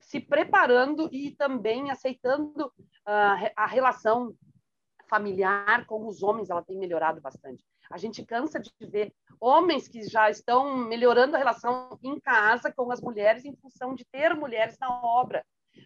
se 0.00 0.18
preparando 0.20 1.08
e 1.12 1.36
também 1.36 1.90
aceitando 1.90 2.66
uh, 2.66 3.50
a 3.56 3.66
relação 3.66 4.34
familiar 5.08 5.86
com 5.86 6.06
os 6.06 6.22
homens, 6.22 6.50
ela 6.50 6.62
tem 6.62 6.78
melhorado 6.78 7.20
bastante. 7.20 7.64
A 7.90 7.98
gente 7.98 8.24
cansa 8.24 8.60
de 8.60 8.70
ver 8.80 9.12
homens 9.40 9.88
que 9.88 10.02
já 10.02 10.30
estão 10.30 10.76
melhorando 10.76 11.34
a 11.34 11.38
relação 11.38 11.98
em 12.02 12.18
casa 12.20 12.72
com 12.72 12.90
as 12.92 13.00
mulheres 13.00 13.44
em 13.44 13.56
função 13.56 13.94
de 13.94 14.04
ter 14.04 14.34
mulheres 14.34 14.76
na 14.78 14.88
obra. 15.02 15.44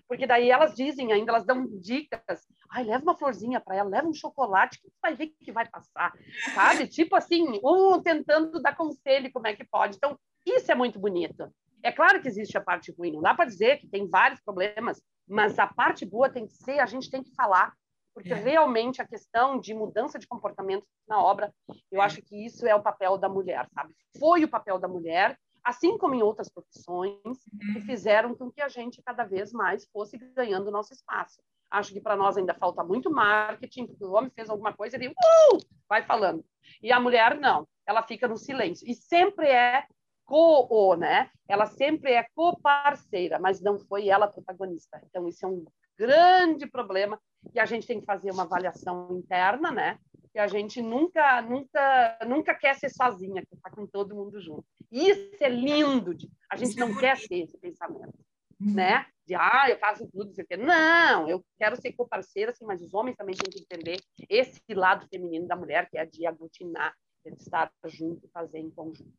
Porque 0.09 0.27
daí 0.27 0.51
elas 0.51 0.75
dizem 0.75 1.13
ainda, 1.13 1.31
elas 1.31 1.45
dão 1.45 1.67
dicas. 1.81 2.47
Ai, 2.71 2.85
leva 2.85 3.05
uma 3.05 3.17
florzinha 3.17 3.61
para 3.61 3.77
ela, 3.77 3.89
leva 3.89 4.09
um 4.09 4.15
chocolate, 4.15 4.81
que 4.81 4.89
vai 5.01 5.15
ver 5.15 5.29
que 5.41 5.53
vai 5.53 5.69
passar, 5.69 6.13
sabe? 6.55 6.87
Tipo 6.89 7.17
assim, 7.17 7.61
um 7.63 8.01
tentando 8.03 8.61
dar 8.61 8.77
conselho 8.77 9.33
como 9.33 9.47
é 9.47 9.55
que 9.55 9.65
pode. 9.65 9.97
Então, 9.97 10.19
isso 10.45 10.71
é 10.71 10.75
muito 10.75 10.99
bonito. 10.99 11.51
É 11.83 11.93
claro 11.93 12.21
que 12.21 12.29
existe 12.29 12.57
a 12.57 12.63
parte 12.63 12.93
ruim, 12.93 13.13
não 13.13 13.21
dá 13.21 13.35
para 13.35 13.45
dizer 13.45 13.79
que 13.79 13.87
tem 13.87 14.09
vários 14.09 14.41
problemas, 14.41 15.03
mas 15.29 15.59
a 15.59 15.67
parte 15.67 16.07
boa 16.07 16.31
tem 16.31 16.47
que 16.47 16.55
ser, 16.55 16.79
a 16.81 16.87
gente 16.87 17.11
tem 17.11 17.23
que 17.23 17.35
falar, 17.35 17.75
porque 18.15 18.33
é. 18.33 18.37
realmente 18.37 19.03
a 19.03 19.07
questão 19.07 19.59
de 19.59 19.75
mudança 19.75 20.19
de 20.19 20.27
comportamento 20.27 20.87
na 21.07 21.21
obra, 21.21 21.53
eu 21.91 22.01
é. 22.01 22.05
acho 22.05 22.23
que 22.23 22.47
isso 22.47 22.67
é 22.67 22.75
o 22.75 22.83
papel 22.83 23.19
da 23.19 23.29
mulher, 23.29 23.69
sabe? 23.75 23.95
Foi 24.19 24.45
o 24.45 24.49
papel 24.49 24.79
da 24.79 24.87
mulher, 24.87 25.39
assim 25.63 25.99
como 25.99 26.15
em 26.15 26.23
outras 26.23 26.49
profissões, 26.49 27.19
que 27.23 27.79
uhum. 27.79 27.85
fizeram 27.85 28.35
com 28.35 28.51
que 28.51 28.63
a 28.63 28.69
gente 28.69 29.03
cada 29.03 29.25
vez 29.25 29.53
mais 29.53 29.87
fosse 29.87 30.17
ganhando 30.17 30.71
nosso 30.71 30.93
espaço. 30.93 31.43
Acho 31.71 31.93
que 31.93 32.01
para 32.01 32.15
nós 32.15 32.37
ainda 32.37 32.55
falta 32.55 32.85
muito 32.85 33.11
marketing, 33.11 33.87
porque 33.87 34.05
o 34.05 34.13
homem 34.13 34.31
fez 34.31 34.49
alguma 34.49 34.73
coisa, 34.73 34.97
ele 34.97 35.09
uh, 35.09 35.59
vai 35.89 36.05
falando. 36.05 36.45
E 36.81 36.93
a 36.93 37.01
mulher 37.01 37.37
não, 37.39 37.67
ela 37.85 38.03
fica 38.03 38.29
no 38.29 38.37
silêncio. 38.37 38.89
E 38.89 38.95
sempre 38.95 39.49
é 39.49 39.85
co, 40.25 40.95
né? 40.95 41.31
Ela 41.49 41.67
sempre 41.67 42.13
é 42.13 42.27
co-parceira, 42.35 43.39
mas 43.39 43.61
não 43.61 43.79
foi 43.79 44.09
ela 44.09 44.27
a 44.27 44.31
protagonista. 44.31 45.03
Então, 45.05 45.27
isso 45.29 45.45
é 45.45 45.49
um 45.49 45.65
grande 45.99 46.67
problema 46.67 47.21
e 47.53 47.61
a 47.61 47.67
gente 47.67 47.87
tem 47.87 48.01
que 48.01 48.07
fazer 48.07 48.31
uma 48.31 48.45
avaliação 48.45 49.17
interna, 49.17 49.71
né? 49.71 49.99
que 50.35 50.39
a 50.41 50.49
gente 50.49 50.83
nunca, 50.83 51.41
nunca, 51.43 52.19
nunca 52.27 52.55
quer 52.55 52.75
ser 52.75 52.91
sozinha, 52.91 53.41
que 53.47 53.55
está 53.55 53.71
com 53.71 53.87
todo 53.87 54.17
mundo 54.17 54.41
junto. 54.41 54.65
Isso 54.91 55.37
é 55.41 55.49
lindo, 55.49 56.13
de, 56.13 56.29
a 56.51 56.57
gente 56.57 56.77
não 56.77 56.93
quer 56.93 57.17
ter 57.21 57.45
esse 57.45 57.57
pensamento, 57.57 58.19
uhum. 58.61 58.75
né? 58.75 59.07
De, 59.25 59.37
ah, 59.37 59.67
eu 59.69 59.79
faço 59.79 60.09
tudo, 60.13 60.33
isso 60.33 60.41
aqui. 60.41 60.57
Não, 60.57 61.29
eu 61.29 61.43
quero 61.57 61.81
ser 61.81 61.93
co-parceira, 61.93 62.51
assim, 62.51 62.65
mas 62.65 62.83
os 62.83 62.93
homens 62.93 63.17
também 63.17 63.37
têm 63.37 63.49
que 63.49 63.61
entender 63.61 64.01
esse 64.29 64.61
lado 64.75 65.07
feminino 65.07 65.47
da 65.47 65.55
mulher, 65.55 65.89
que 65.89 65.97
é 65.97 66.05
de 66.05 66.27
aglutinar, 66.27 66.93
de 67.25 67.33
estar 67.41 67.71
junto 67.87 68.27
e 68.27 68.31
fazer 68.31 68.59
em 68.59 68.71
conjunto. 68.71 69.15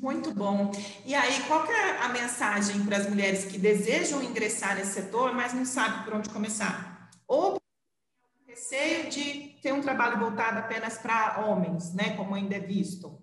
Muito 0.00 0.34
bom. 0.34 0.72
E 1.06 1.14
aí, 1.14 1.40
qual 1.46 1.64
é 1.66 1.98
a 1.98 2.08
mensagem 2.08 2.84
para 2.84 2.96
as 2.96 3.08
mulheres 3.08 3.44
que 3.44 3.60
desejam 3.60 4.20
ingressar 4.24 4.74
nesse 4.74 4.94
setor, 4.94 5.32
mas 5.32 5.54
não 5.54 5.64
sabem 5.64 6.02
por 6.02 6.14
onde 6.14 6.28
começar? 6.28 6.99
Ou 7.30 7.62
receio 8.44 9.08
de 9.08 9.50
ter 9.62 9.72
um 9.72 9.80
trabalho 9.80 10.18
voltado 10.18 10.58
apenas 10.58 10.98
para 10.98 11.46
homens, 11.46 11.94
né, 11.94 12.16
como 12.16 12.34
ainda 12.34 12.56
é 12.56 12.58
visto? 12.58 13.22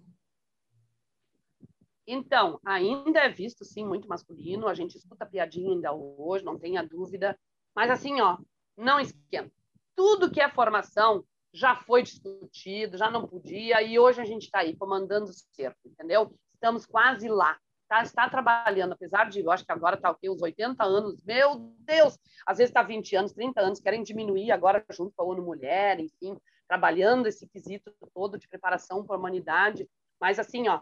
Então, 2.07 2.57
ainda 2.65 3.19
é 3.19 3.27
visto, 3.27 3.65
sim, 3.65 3.85
muito 3.85 4.07
masculino. 4.07 4.69
A 4.69 4.73
gente 4.73 4.97
escuta 4.97 5.25
piadinha 5.25 5.73
ainda 5.73 5.91
hoje, 5.91 6.45
não 6.45 6.57
tenha 6.57 6.81
dúvida. 6.81 7.37
Mas, 7.75 7.91
assim, 7.91 8.21
ó, 8.21 8.37
não 8.77 8.97
esquenta. 8.97 9.51
Tudo 9.93 10.31
que 10.31 10.39
é 10.39 10.49
formação 10.49 11.25
já 11.51 11.75
foi 11.75 12.01
discutido, 12.01 12.97
já 12.97 13.11
não 13.11 13.27
podia, 13.27 13.81
e 13.81 13.99
hoje 13.99 14.21
a 14.21 14.25
gente 14.25 14.43
está 14.43 14.59
aí 14.59 14.73
comandando 14.77 15.29
o 15.29 15.33
cerco, 15.33 15.79
entendeu? 15.85 16.33
Estamos 16.53 16.85
quase 16.85 17.27
lá. 17.27 17.59
Tá, 17.87 18.03
está 18.03 18.29
trabalhando, 18.29 18.91
apesar 18.91 19.29
de, 19.29 19.39
eu 19.39 19.49
acho 19.49 19.65
que 19.65 19.71
agora 19.71 19.95
está 19.95 20.11
o 20.11 20.15
quê? 20.15 20.29
Uns 20.29 20.41
80 20.41 20.83
anos, 20.83 21.23
meu 21.23 21.73
Deus! 21.79 22.19
Às 22.45 22.57
vezes 22.57 22.69
está 22.69 22.83
20 22.83 23.15
anos, 23.15 23.31
30 23.31 23.61
anos, 23.61 23.79
querem 23.79 24.03
diminuir 24.03 24.51
agora 24.51 24.83
junto 24.91 25.13
com 25.15 25.23
a 25.23 25.25
ONU 25.25 25.41
Mulher, 25.41 25.97
enfim, 25.99 26.37
trabalhando 26.67 27.27
esse 27.27 27.47
quesito 27.47 27.93
todo 28.13 28.37
de 28.37 28.47
preparação 28.47 29.05
para 29.05 29.15
a 29.15 29.19
humanidade. 29.19 29.89
Mas, 30.19 30.37
assim, 30.37 30.67
ó, 30.67 30.81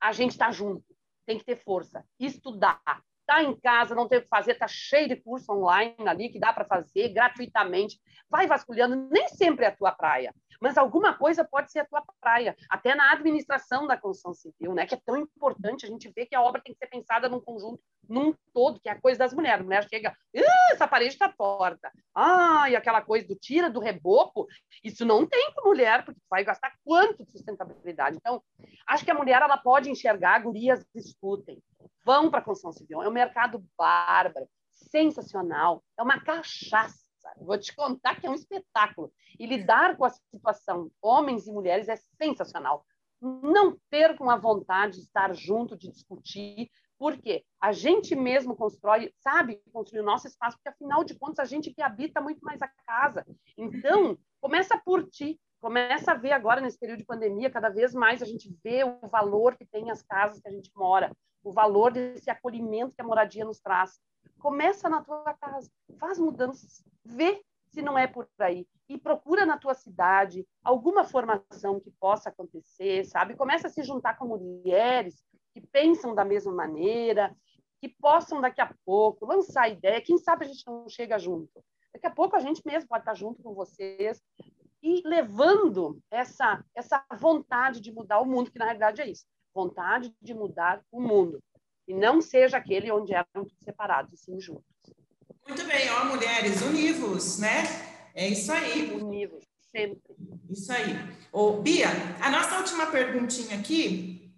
a 0.00 0.12
gente 0.12 0.30
está 0.30 0.50
junto, 0.50 0.84
tem 1.26 1.38
que 1.38 1.44
ter 1.44 1.56
força, 1.56 2.02
estudar, 2.18 2.80
tá 3.28 3.42
em 3.42 3.54
casa, 3.60 3.94
não 3.94 4.08
tem 4.08 4.18
o 4.18 4.22
que 4.22 4.28
fazer, 4.28 4.54
tá 4.54 4.66
cheio 4.66 5.06
de 5.06 5.16
curso 5.16 5.52
online 5.52 5.94
ali 6.06 6.30
que 6.30 6.40
dá 6.40 6.50
para 6.50 6.64
fazer 6.64 7.10
gratuitamente. 7.10 8.00
Vai 8.30 8.46
vasculhando, 8.46 9.08
nem 9.10 9.28
sempre 9.28 9.66
é 9.66 9.68
a 9.68 9.76
tua 9.76 9.92
praia, 9.92 10.34
mas 10.60 10.78
alguma 10.78 11.12
coisa 11.12 11.44
pode 11.44 11.70
ser 11.70 11.80
a 11.80 11.84
tua 11.84 12.02
praia, 12.20 12.56
até 12.70 12.94
na 12.94 13.12
administração 13.12 13.86
da 13.86 13.98
construção 13.98 14.32
civil, 14.32 14.74
né? 14.74 14.86
Que 14.86 14.94
é 14.94 15.00
tão 15.04 15.16
importante 15.16 15.84
a 15.84 15.88
gente 15.88 16.10
ver 16.10 16.26
que 16.26 16.34
a 16.34 16.42
obra 16.42 16.62
tem 16.62 16.72
que 16.72 16.78
ser 16.78 16.86
pensada 16.86 17.28
num 17.28 17.40
conjunto, 17.40 17.80
num 18.08 18.34
todo, 18.52 18.80
que 18.80 18.88
é 18.88 18.92
a 18.92 19.00
coisa 19.00 19.18
das 19.18 19.34
mulheres. 19.34 19.60
A 19.60 19.64
mulher 19.64 19.86
chega, 19.88 20.16
essa 20.72 20.88
parede 20.88 21.12
está 21.12 21.28
torta. 21.28 21.92
Ah, 22.14 22.68
e 22.70 22.76
aquela 22.76 23.02
coisa 23.02 23.26
do 23.26 23.36
tira 23.36 23.68
do 23.68 23.80
reboco, 23.80 24.46
isso 24.82 25.04
não 25.04 25.26
tem 25.26 25.52
com 25.54 25.68
mulher, 25.68 26.04
porque 26.04 26.20
vai 26.30 26.44
gastar 26.44 26.72
quanto 26.82 27.24
de 27.24 27.30
sustentabilidade. 27.30 28.16
Então, 28.16 28.42
acho 28.86 29.04
que 29.04 29.10
a 29.10 29.14
mulher 29.14 29.42
ela 29.42 29.58
pode 29.58 29.90
enxergar, 29.90 30.42
gurias 30.42 30.84
escutem 30.94 31.62
vão 32.08 32.30
para 32.30 32.40
a 32.40 32.42
construção 32.42 32.72
civil. 32.72 33.02
É 33.02 33.08
um 33.08 33.12
mercado 33.12 33.62
bárbaro, 33.76 34.48
sensacional, 34.72 35.84
é 35.98 36.02
uma 36.02 36.18
cachaça. 36.18 37.06
Vou 37.36 37.58
te 37.58 37.76
contar 37.76 38.18
que 38.18 38.26
é 38.26 38.30
um 38.30 38.34
espetáculo. 38.34 39.12
E 39.38 39.44
lidar 39.44 39.94
com 39.94 40.06
a 40.06 40.10
situação, 40.10 40.90
homens 41.02 41.46
e 41.46 41.52
mulheres, 41.52 41.86
é 41.86 41.96
sensacional. 41.96 42.86
Não 43.20 43.76
percam 43.90 44.30
a 44.30 44.38
vontade 44.38 44.94
de 44.94 45.02
estar 45.02 45.34
junto, 45.34 45.76
de 45.76 45.90
discutir, 45.90 46.70
porque 46.98 47.44
a 47.60 47.72
gente 47.72 48.16
mesmo 48.16 48.56
constrói, 48.56 49.12
sabe, 49.18 49.60
construir 49.70 50.00
o 50.00 50.06
nosso 50.06 50.26
espaço, 50.26 50.56
porque 50.56 50.70
afinal 50.70 51.04
de 51.04 51.14
contas 51.14 51.40
a 51.40 51.44
gente 51.44 51.74
que 51.74 51.82
habita 51.82 52.22
muito 52.22 52.40
mais 52.40 52.62
a 52.62 52.70
casa. 52.86 53.26
Então, 53.54 54.16
começa 54.40 54.80
por 54.82 55.06
ti, 55.06 55.38
começa 55.60 56.12
a 56.12 56.14
ver 56.14 56.32
agora 56.32 56.62
nesse 56.62 56.78
período 56.78 57.00
de 57.00 57.04
pandemia, 57.04 57.50
cada 57.50 57.68
vez 57.68 57.92
mais 57.92 58.22
a 58.22 58.24
gente 58.24 58.50
vê 58.64 58.82
o 58.82 59.06
valor 59.08 59.56
que 59.56 59.66
tem 59.66 59.90
as 59.90 60.00
casas 60.02 60.40
que 60.40 60.48
a 60.48 60.52
gente 60.52 60.70
mora, 60.74 61.12
o 61.42 61.52
valor 61.52 61.92
desse 61.92 62.30
acolhimento 62.30 62.94
que 62.94 63.02
a 63.02 63.06
moradia 63.06 63.44
nos 63.44 63.60
traz. 63.60 64.00
Começa 64.38 64.88
na 64.88 65.02
tua 65.02 65.34
casa, 65.34 65.70
faz 65.98 66.18
mudanças, 66.18 66.84
vê 67.04 67.42
se 67.66 67.82
não 67.82 67.98
é 67.98 68.06
por 68.06 68.28
aí 68.38 68.66
e 68.88 68.96
procura 68.96 69.44
na 69.44 69.58
tua 69.58 69.74
cidade 69.74 70.46
alguma 70.64 71.04
formação 71.04 71.80
que 71.80 71.90
possa 71.90 72.30
acontecer, 72.30 73.04
sabe? 73.04 73.36
Começa 73.36 73.66
a 73.66 73.70
se 73.70 73.82
juntar 73.82 74.16
com 74.16 74.26
mulheres 74.26 75.22
que 75.52 75.60
pensam 75.60 76.14
da 76.14 76.24
mesma 76.24 76.52
maneira, 76.52 77.36
que 77.80 77.88
possam 77.88 78.40
daqui 78.40 78.60
a 78.60 78.74
pouco 78.84 79.26
lançar 79.26 79.68
ideia. 79.68 80.00
Quem 80.00 80.16
sabe 80.18 80.44
a 80.44 80.48
gente 80.48 80.66
não 80.66 80.88
chega 80.88 81.18
junto. 81.18 81.62
Daqui 81.92 82.06
a 82.06 82.10
pouco 82.10 82.36
a 82.36 82.40
gente 82.40 82.62
mesmo 82.64 82.88
pode 82.88 83.02
estar 83.02 83.14
junto 83.14 83.42
com 83.42 83.54
vocês 83.54 84.22
e 84.82 85.02
levando 85.06 86.00
essa 86.10 86.64
essa 86.74 87.04
vontade 87.18 87.80
de 87.80 87.92
mudar 87.92 88.20
o 88.20 88.26
mundo, 88.26 88.50
que 88.50 88.58
na 88.58 88.66
realidade 88.66 89.02
é 89.02 89.10
isso 89.10 89.26
vontade 89.54 90.14
de 90.20 90.34
mudar 90.34 90.82
o 90.90 91.00
mundo. 91.00 91.42
E 91.86 91.94
não 91.94 92.20
seja 92.20 92.58
aquele 92.58 92.90
onde 92.92 93.14
eram 93.14 93.46
separados, 93.62 94.12
e 94.12 94.16
sim 94.16 94.40
juntos. 94.40 94.64
Muito 95.46 95.64
bem, 95.64 95.90
ó, 95.90 96.04
mulheres, 96.04 96.60
univos, 96.60 97.38
né? 97.38 97.64
É 98.14 98.28
isso 98.28 98.52
aí. 98.52 98.92
Univos, 98.92 99.44
sempre. 99.74 100.14
Isso 100.50 100.70
aí. 100.70 100.94
Ô, 101.32 101.62
Bia, 101.62 101.88
a 102.20 102.30
nossa 102.30 102.58
última 102.58 102.86
perguntinha 102.86 103.58
aqui, 103.58 104.34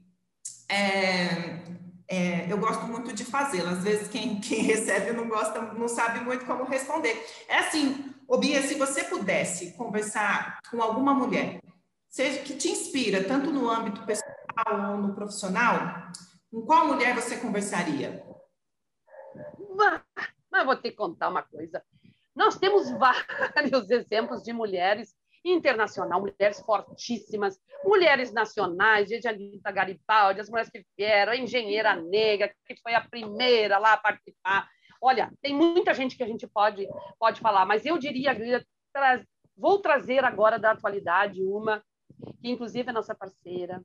é, 0.68 1.60
é, 2.06 2.52
eu 2.52 2.58
gosto 2.58 2.84
muito 2.86 3.12
de 3.12 3.24
fazê-la. 3.24 3.72
Às 3.72 3.82
vezes 3.82 4.08
quem, 4.08 4.40
quem 4.40 4.62
recebe 4.62 5.12
não 5.12 5.28
gosta, 5.28 5.60
não 5.60 5.88
sabe 5.88 6.20
muito 6.20 6.44
como 6.44 6.64
responder. 6.64 7.20
É 7.48 7.58
assim, 7.58 8.14
ô 8.28 8.38
Bia, 8.38 8.62
se 8.62 8.74
você 8.74 9.04
pudesse 9.04 9.72
conversar 9.72 10.60
com 10.70 10.80
alguma 10.80 11.12
mulher, 11.12 11.60
seja 12.08 12.40
que 12.42 12.54
te 12.54 12.68
inspira, 12.68 13.24
tanto 13.24 13.50
no 13.50 13.68
âmbito 13.68 14.04
pessoal 14.04 14.29
ou 14.70 14.98
no 14.98 15.14
profissional, 15.14 16.10
com 16.50 16.62
qual 16.62 16.86
mulher 16.86 17.14
você 17.14 17.38
conversaria? 17.38 18.24
Mas 20.50 20.66
vou 20.66 20.76
te 20.76 20.90
contar 20.92 21.28
uma 21.28 21.42
coisa. 21.42 21.82
Nós 22.34 22.58
temos 22.58 22.90
vários 22.90 23.90
exemplos 23.90 24.42
de 24.42 24.52
mulheres 24.52 25.14
internacional, 25.44 26.20
mulheres 26.20 26.60
fortíssimas, 26.60 27.58
mulheres 27.84 28.32
nacionais, 28.32 29.08
desde 29.08 29.28
a 29.28 29.30
Anitta 29.30 29.70
Garibaldi, 29.70 30.40
as 30.40 30.50
mulheres 30.50 30.70
que 30.70 30.84
vieram, 30.96 31.32
a 31.32 31.36
engenheira 31.36 31.96
negra, 31.96 32.52
que 32.66 32.76
foi 32.82 32.94
a 32.94 33.00
primeira 33.00 33.78
lá 33.78 33.94
a 33.94 33.96
participar. 33.96 34.68
Olha, 35.00 35.32
tem 35.40 35.54
muita 35.54 35.94
gente 35.94 36.16
que 36.16 36.22
a 36.22 36.26
gente 36.26 36.46
pode, 36.46 36.86
pode 37.18 37.40
falar, 37.40 37.64
mas 37.64 37.86
eu 37.86 37.96
diria, 37.96 38.36
vou 39.56 39.80
trazer 39.80 40.24
agora 40.24 40.58
da 40.58 40.72
atualidade 40.72 41.42
uma, 41.42 41.82
que 42.40 42.50
inclusive 42.50 42.90
é 42.90 42.92
nossa 42.92 43.14
parceira, 43.14 43.82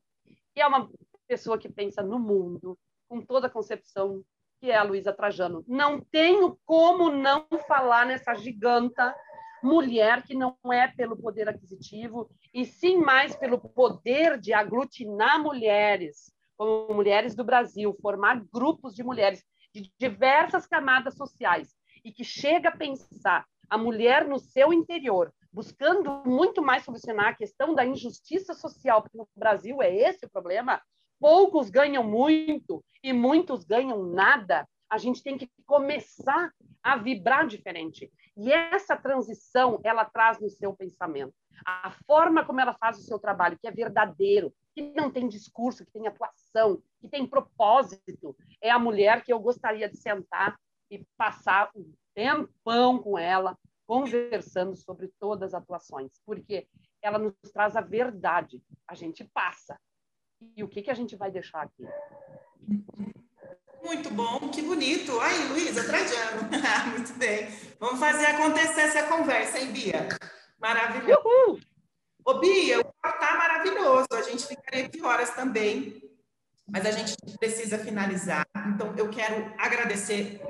que 0.56 0.62
é 0.62 0.68
uma 0.68 0.90
pessoa 1.28 1.58
que 1.58 1.68
pensa 1.68 2.02
no 2.02 2.18
mundo, 2.18 2.80
com 3.10 3.22
toda 3.22 3.48
a 3.48 3.50
concepção, 3.50 4.24
que 4.60 4.72
é 4.72 4.78
a 4.78 4.84
Luísa 4.84 5.12
Trajano. 5.12 5.66
Não 5.68 6.00
tenho 6.00 6.58
como 6.66 7.12
não 7.12 7.46
falar 7.68 8.06
nessa 8.06 8.34
giganta 8.34 9.14
mulher 9.62 10.24
que 10.24 10.34
não 10.34 10.56
é 10.72 10.88
pelo 10.88 11.18
poder 11.18 11.50
aquisitivo, 11.50 12.30
e 12.54 12.64
sim 12.64 12.98
mais 12.98 13.36
pelo 13.36 13.60
poder 13.60 14.40
de 14.40 14.54
aglutinar 14.54 15.42
mulheres, 15.42 16.32
como 16.58 16.94
mulheres 16.94 17.36
do 17.36 17.44
Brasil, 17.44 17.94
formar 18.02 18.42
grupos 18.54 18.96
de 18.96 19.04
mulheres 19.04 19.44
de 19.74 19.92
diversas 20.00 20.66
camadas 20.66 21.16
sociais, 21.16 21.76
e 22.04 22.14
que 22.14 22.24
chega 22.24 22.70
a 22.70 22.78
pensar 22.78 23.46
a 23.70 23.78
mulher 23.78 24.26
no 24.26 24.40
seu 24.40 24.72
interior, 24.72 25.34
buscando 25.56 26.22
muito 26.26 26.62
mais 26.62 26.84
solucionar 26.84 27.30
a 27.30 27.34
questão 27.34 27.74
da 27.74 27.86
injustiça 27.86 28.54
social, 28.54 29.02
porque 29.02 29.18
no 29.18 29.26
Brasil 29.34 29.82
é 29.82 29.96
esse 29.96 30.26
o 30.26 30.30
problema. 30.30 30.82
Poucos 31.18 31.70
ganham 31.70 32.04
muito 32.04 32.84
e 33.02 33.14
muitos 33.14 33.64
ganham 33.64 34.04
nada. 34.04 34.68
A 34.90 34.98
gente 34.98 35.24
tem 35.24 35.38
que 35.38 35.50
começar 35.66 36.52
a 36.84 36.98
vibrar 36.98 37.48
diferente. 37.48 38.12
E 38.36 38.52
essa 38.52 38.98
transição, 38.98 39.80
ela 39.82 40.04
traz 40.04 40.42
no 40.42 40.50
seu 40.50 40.76
pensamento. 40.76 41.34
A 41.66 41.90
forma 42.06 42.44
como 42.44 42.60
ela 42.60 42.74
faz 42.74 43.00
o 43.00 43.04
seu 43.04 43.18
trabalho, 43.18 43.58
que 43.58 43.66
é 43.66 43.72
verdadeiro, 43.72 44.54
que 44.76 44.82
não 44.94 45.10
tem 45.10 45.26
discurso, 45.26 45.86
que 45.86 45.92
tem 45.92 46.06
atuação, 46.06 46.84
que 47.00 47.08
tem 47.08 47.26
propósito, 47.26 48.36
é 48.62 48.70
a 48.70 48.78
mulher 48.78 49.24
que 49.24 49.32
eu 49.32 49.40
gostaria 49.40 49.88
de 49.88 49.96
sentar 49.96 50.60
e 50.92 51.02
passar 51.18 51.72
um 51.74 51.94
tempão 52.14 53.00
com 53.02 53.18
ela, 53.18 53.58
conversando 53.86 54.76
sobre 54.76 55.10
todas 55.20 55.54
as 55.54 55.62
atuações, 55.62 56.12
porque 56.26 56.68
ela 57.02 57.20
nos 57.20 57.34
traz 57.54 57.76
a 57.76 57.82
verdade, 57.82 58.62
a 58.88 58.96
gente 58.96 59.24
passa. 59.34 59.80
E 60.56 60.64
o 60.64 60.68
que, 60.68 60.82
que 60.82 60.92
a 60.92 60.94
gente 60.94 61.16
vai 61.16 61.32
deixar 61.32 61.62
aqui? 61.62 61.84
Muito 63.84 64.10
bom, 64.10 64.50
que 64.50 64.62
bonito. 64.62 65.20
Aí, 65.20 65.48
Luísa, 65.48 65.84
Trajano. 65.84 66.50
Muito 66.90 67.14
bem. 67.14 67.48
Vamos 67.80 68.00
fazer 68.00 68.26
acontecer 68.26 68.82
essa 68.82 69.04
conversa, 69.04 69.60
hein, 69.60 69.72
Bia? 69.72 70.10
Maravilhoso. 70.60 71.22
Uhul. 71.24 71.60
Ô, 72.26 72.40
Bia, 72.40 72.80
o 72.80 72.84
papo 72.84 73.20
tá 73.20 73.38
maravilhoso. 73.38 74.08
A 74.12 74.24
gente 74.24 74.48
ficaria 74.48 74.88
aqui 74.88 75.00
horas 75.04 75.30
também, 75.36 76.02
mas 76.68 76.84
a 76.84 76.92
gente 76.92 77.16
precisa 77.38 77.78
finalizar. 77.78 78.44
Então, 78.74 78.96
eu 78.98 79.08
quero 79.10 79.54
agradecer 79.60 80.42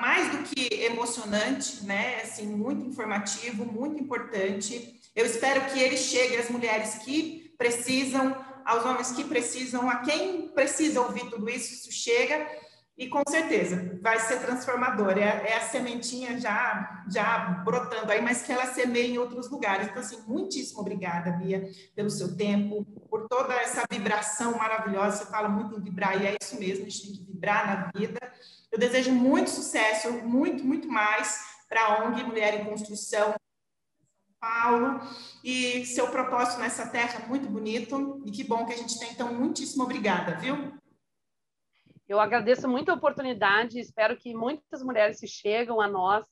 mais 0.00 0.30
do 0.30 0.42
que 0.44 0.74
emocionante, 0.84 1.84
né? 1.84 2.20
Assim, 2.22 2.46
muito 2.46 2.86
informativo, 2.86 3.64
muito 3.64 4.02
importante. 4.02 5.00
Eu 5.14 5.26
espero 5.26 5.72
que 5.72 5.80
ele 5.80 5.96
chegue 5.96 6.36
às 6.36 6.48
mulheres 6.48 6.96
que 7.04 7.52
precisam, 7.58 8.36
aos 8.64 8.84
homens 8.84 9.12
que 9.12 9.24
precisam, 9.24 9.88
a 9.88 9.96
quem 9.96 10.48
precisa 10.48 11.00
ouvir 11.00 11.28
tudo 11.30 11.48
isso, 11.48 11.72
isso 11.72 11.90
chega 11.90 12.46
e 12.98 13.08
com 13.08 13.22
certeza 13.28 13.96
vai 14.02 14.18
ser 14.18 14.40
transformador. 14.40 15.16
É, 15.16 15.50
é, 15.50 15.56
a 15.56 15.60
sementinha 15.60 16.38
já, 16.40 17.04
já 17.08 17.62
brotando 17.64 18.10
aí, 18.10 18.20
mas 18.20 18.42
que 18.42 18.50
ela 18.50 18.66
semeie 18.66 19.12
em 19.12 19.18
outros 19.18 19.48
lugares. 19.48 19.86
Então, 19.86 20.02
assim, 20.02 20.20
muitíssimo 20.26 20.80
obrigada, 20.80 21.30
Bia, 21.30 21.70
pelo 21.94 22.10
seu 22.10 22.36
tempo, 22.36 22.84
por 23.08 23.28
toda 23.28 23.54
essa 23.54 23.84
vibração 23.88 24.58
maravilhosa. 24.58 25.18
Você 25.18 25.30
fala 25.30 25.48
muito 25.48 25.78
em 25.78 25.80
vibrar, 25.80 26.20
e 26.20 26.26
é 26.26 26.36
isso 26.42 26.58
mesmo, 26.58 26.86
a 26.86 26.88
gente 26.88 27.02
tem 27.02 27.12
que 27.12 27.32
vibrar 27.32 27.66
na 27.66 27.98
vida. 27.98 28.18
Eu 28.72 28.78
desejo 28.78 29.12
muito 29.12 29.48
sucesso, 29.48 30.12
muito, 30.24 30.64
muito 30.64 30.88
mais 30.88 31.40
para 31.68 31.84
a 31.84 32.04
ONG 32.04 32.24
Mulher 32.24 32.60
em 32.60 32.64
Construção. 32.64 33.34
Paulo, 34.40 35.00
e 35.42 35.84
seu 35.84 36.08
propósito 36.08 36.60
nessa 36.60 36.86
terra 36.86 37.26
muito 37.26 37.48
bonito, 37.48 38.22
e 38.24 38.30
que 38.30 38.44
bom 38.44 38.64
que 38.64 38.72
a 38.72 38.76
gente 38.76 38.96
tem, 38.96 39.10
então, 39.10 39.34
muitíssimo 39.34 39.82
obrigada, 39.82 40.36
viu? 40.36 40.78
Eu 42.08 42.18
agradeço 42.18 42.66
muito 42.66 42.90
a 42.90 42.94
oportunidade, 42.94 43.78
espero 43.78 44.16
que 44.16 44.34
muitas 44.34 44.82
mulheres 44.82 45.18
se 45.18 45.28
chegam 45.28 45.78
a 45.80 45.86
nós, 45.86 46.24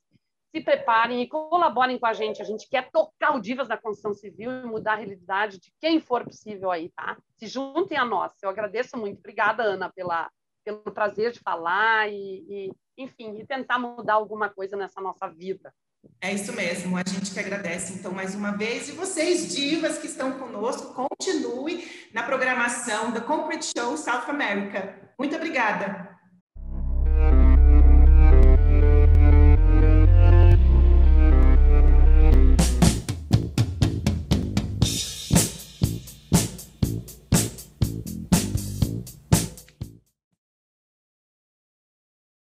se 0.50 0.62
preparem 0.62 1.20
e 1.20 1.28
colaborem 1.28 1.98
com 1.98 2.06
a 2.06 2.14
gente. 2.14 2.40
A 2.40 2.46
gente 2.46 2.66
quer 2.68 2.90
tocar 2.90 3.36
o 3.36 3.40
Divas 3.40 3.68
da 3.68 3.76
Construção 3.76 4.14
Civil 4.14 4.50
e 4.50 4.64
mudar 4.64 4.92
a 4.92 4.96
realidade 4.96 5.60
de 5.60 5.70
quem 5.78 6.00
for 6.00 6.24
possível 6.24 6.70
aí, 6.70 6.88
tá? 6.90 7.18
Se 7.36 7.46
juntem 7.46 7.98
a 7.98 8.06
nós. 8.06 8.32
Eu 8.42 8.48
agradeço 8.48 8.96
muito. 8.96 9.18
Obrigada, 9.18 9.62
Ana, 9.62 9.92
pela, 9.92 10.30
pelo 10.64 10.80
prazer 10.80 11.32
de 11.32 11.40
falar 11.40 12.10
e, 12.10 12.46
e 12.48 12.72
enfim, 12.96 13.36
e 13.38 13.46
tentar 13.46 13.78
mudar 13.78 14.14
alguma 14.14 14.48
coisa 14.48 14.78
nessa 14.78 15.00
nossa 15.00 15.28
vida. 15.28 15.74
É 16.20 16.32
isso 16.32 16.52
mesmo, 16.52 16.96
a 16.96 17.02
gente 17.06 17.30
que 17.30 17.38
agradece 17.38 17.94
então 17.94 18.12
mais 18.12 18.34
uma 18.34 18.52
vez. 18.52 18.88
E 18.88 18.92
vocês, 18.92 19.54
divas 19.54 19.98
que 19.98 20.06
estão 20.06 20.32
conosco, 20.32 20.94
continue 20.94 21.86
na 22.12 22.22
programação 22.22 23.10
da 23.12 23.20
Concrete 23.20 23.72
Show 23.76 23.96
South 23.96 24.28
America. 24.28 24.94
Muito 25.18 25.36
obrigada. 25.36 26.15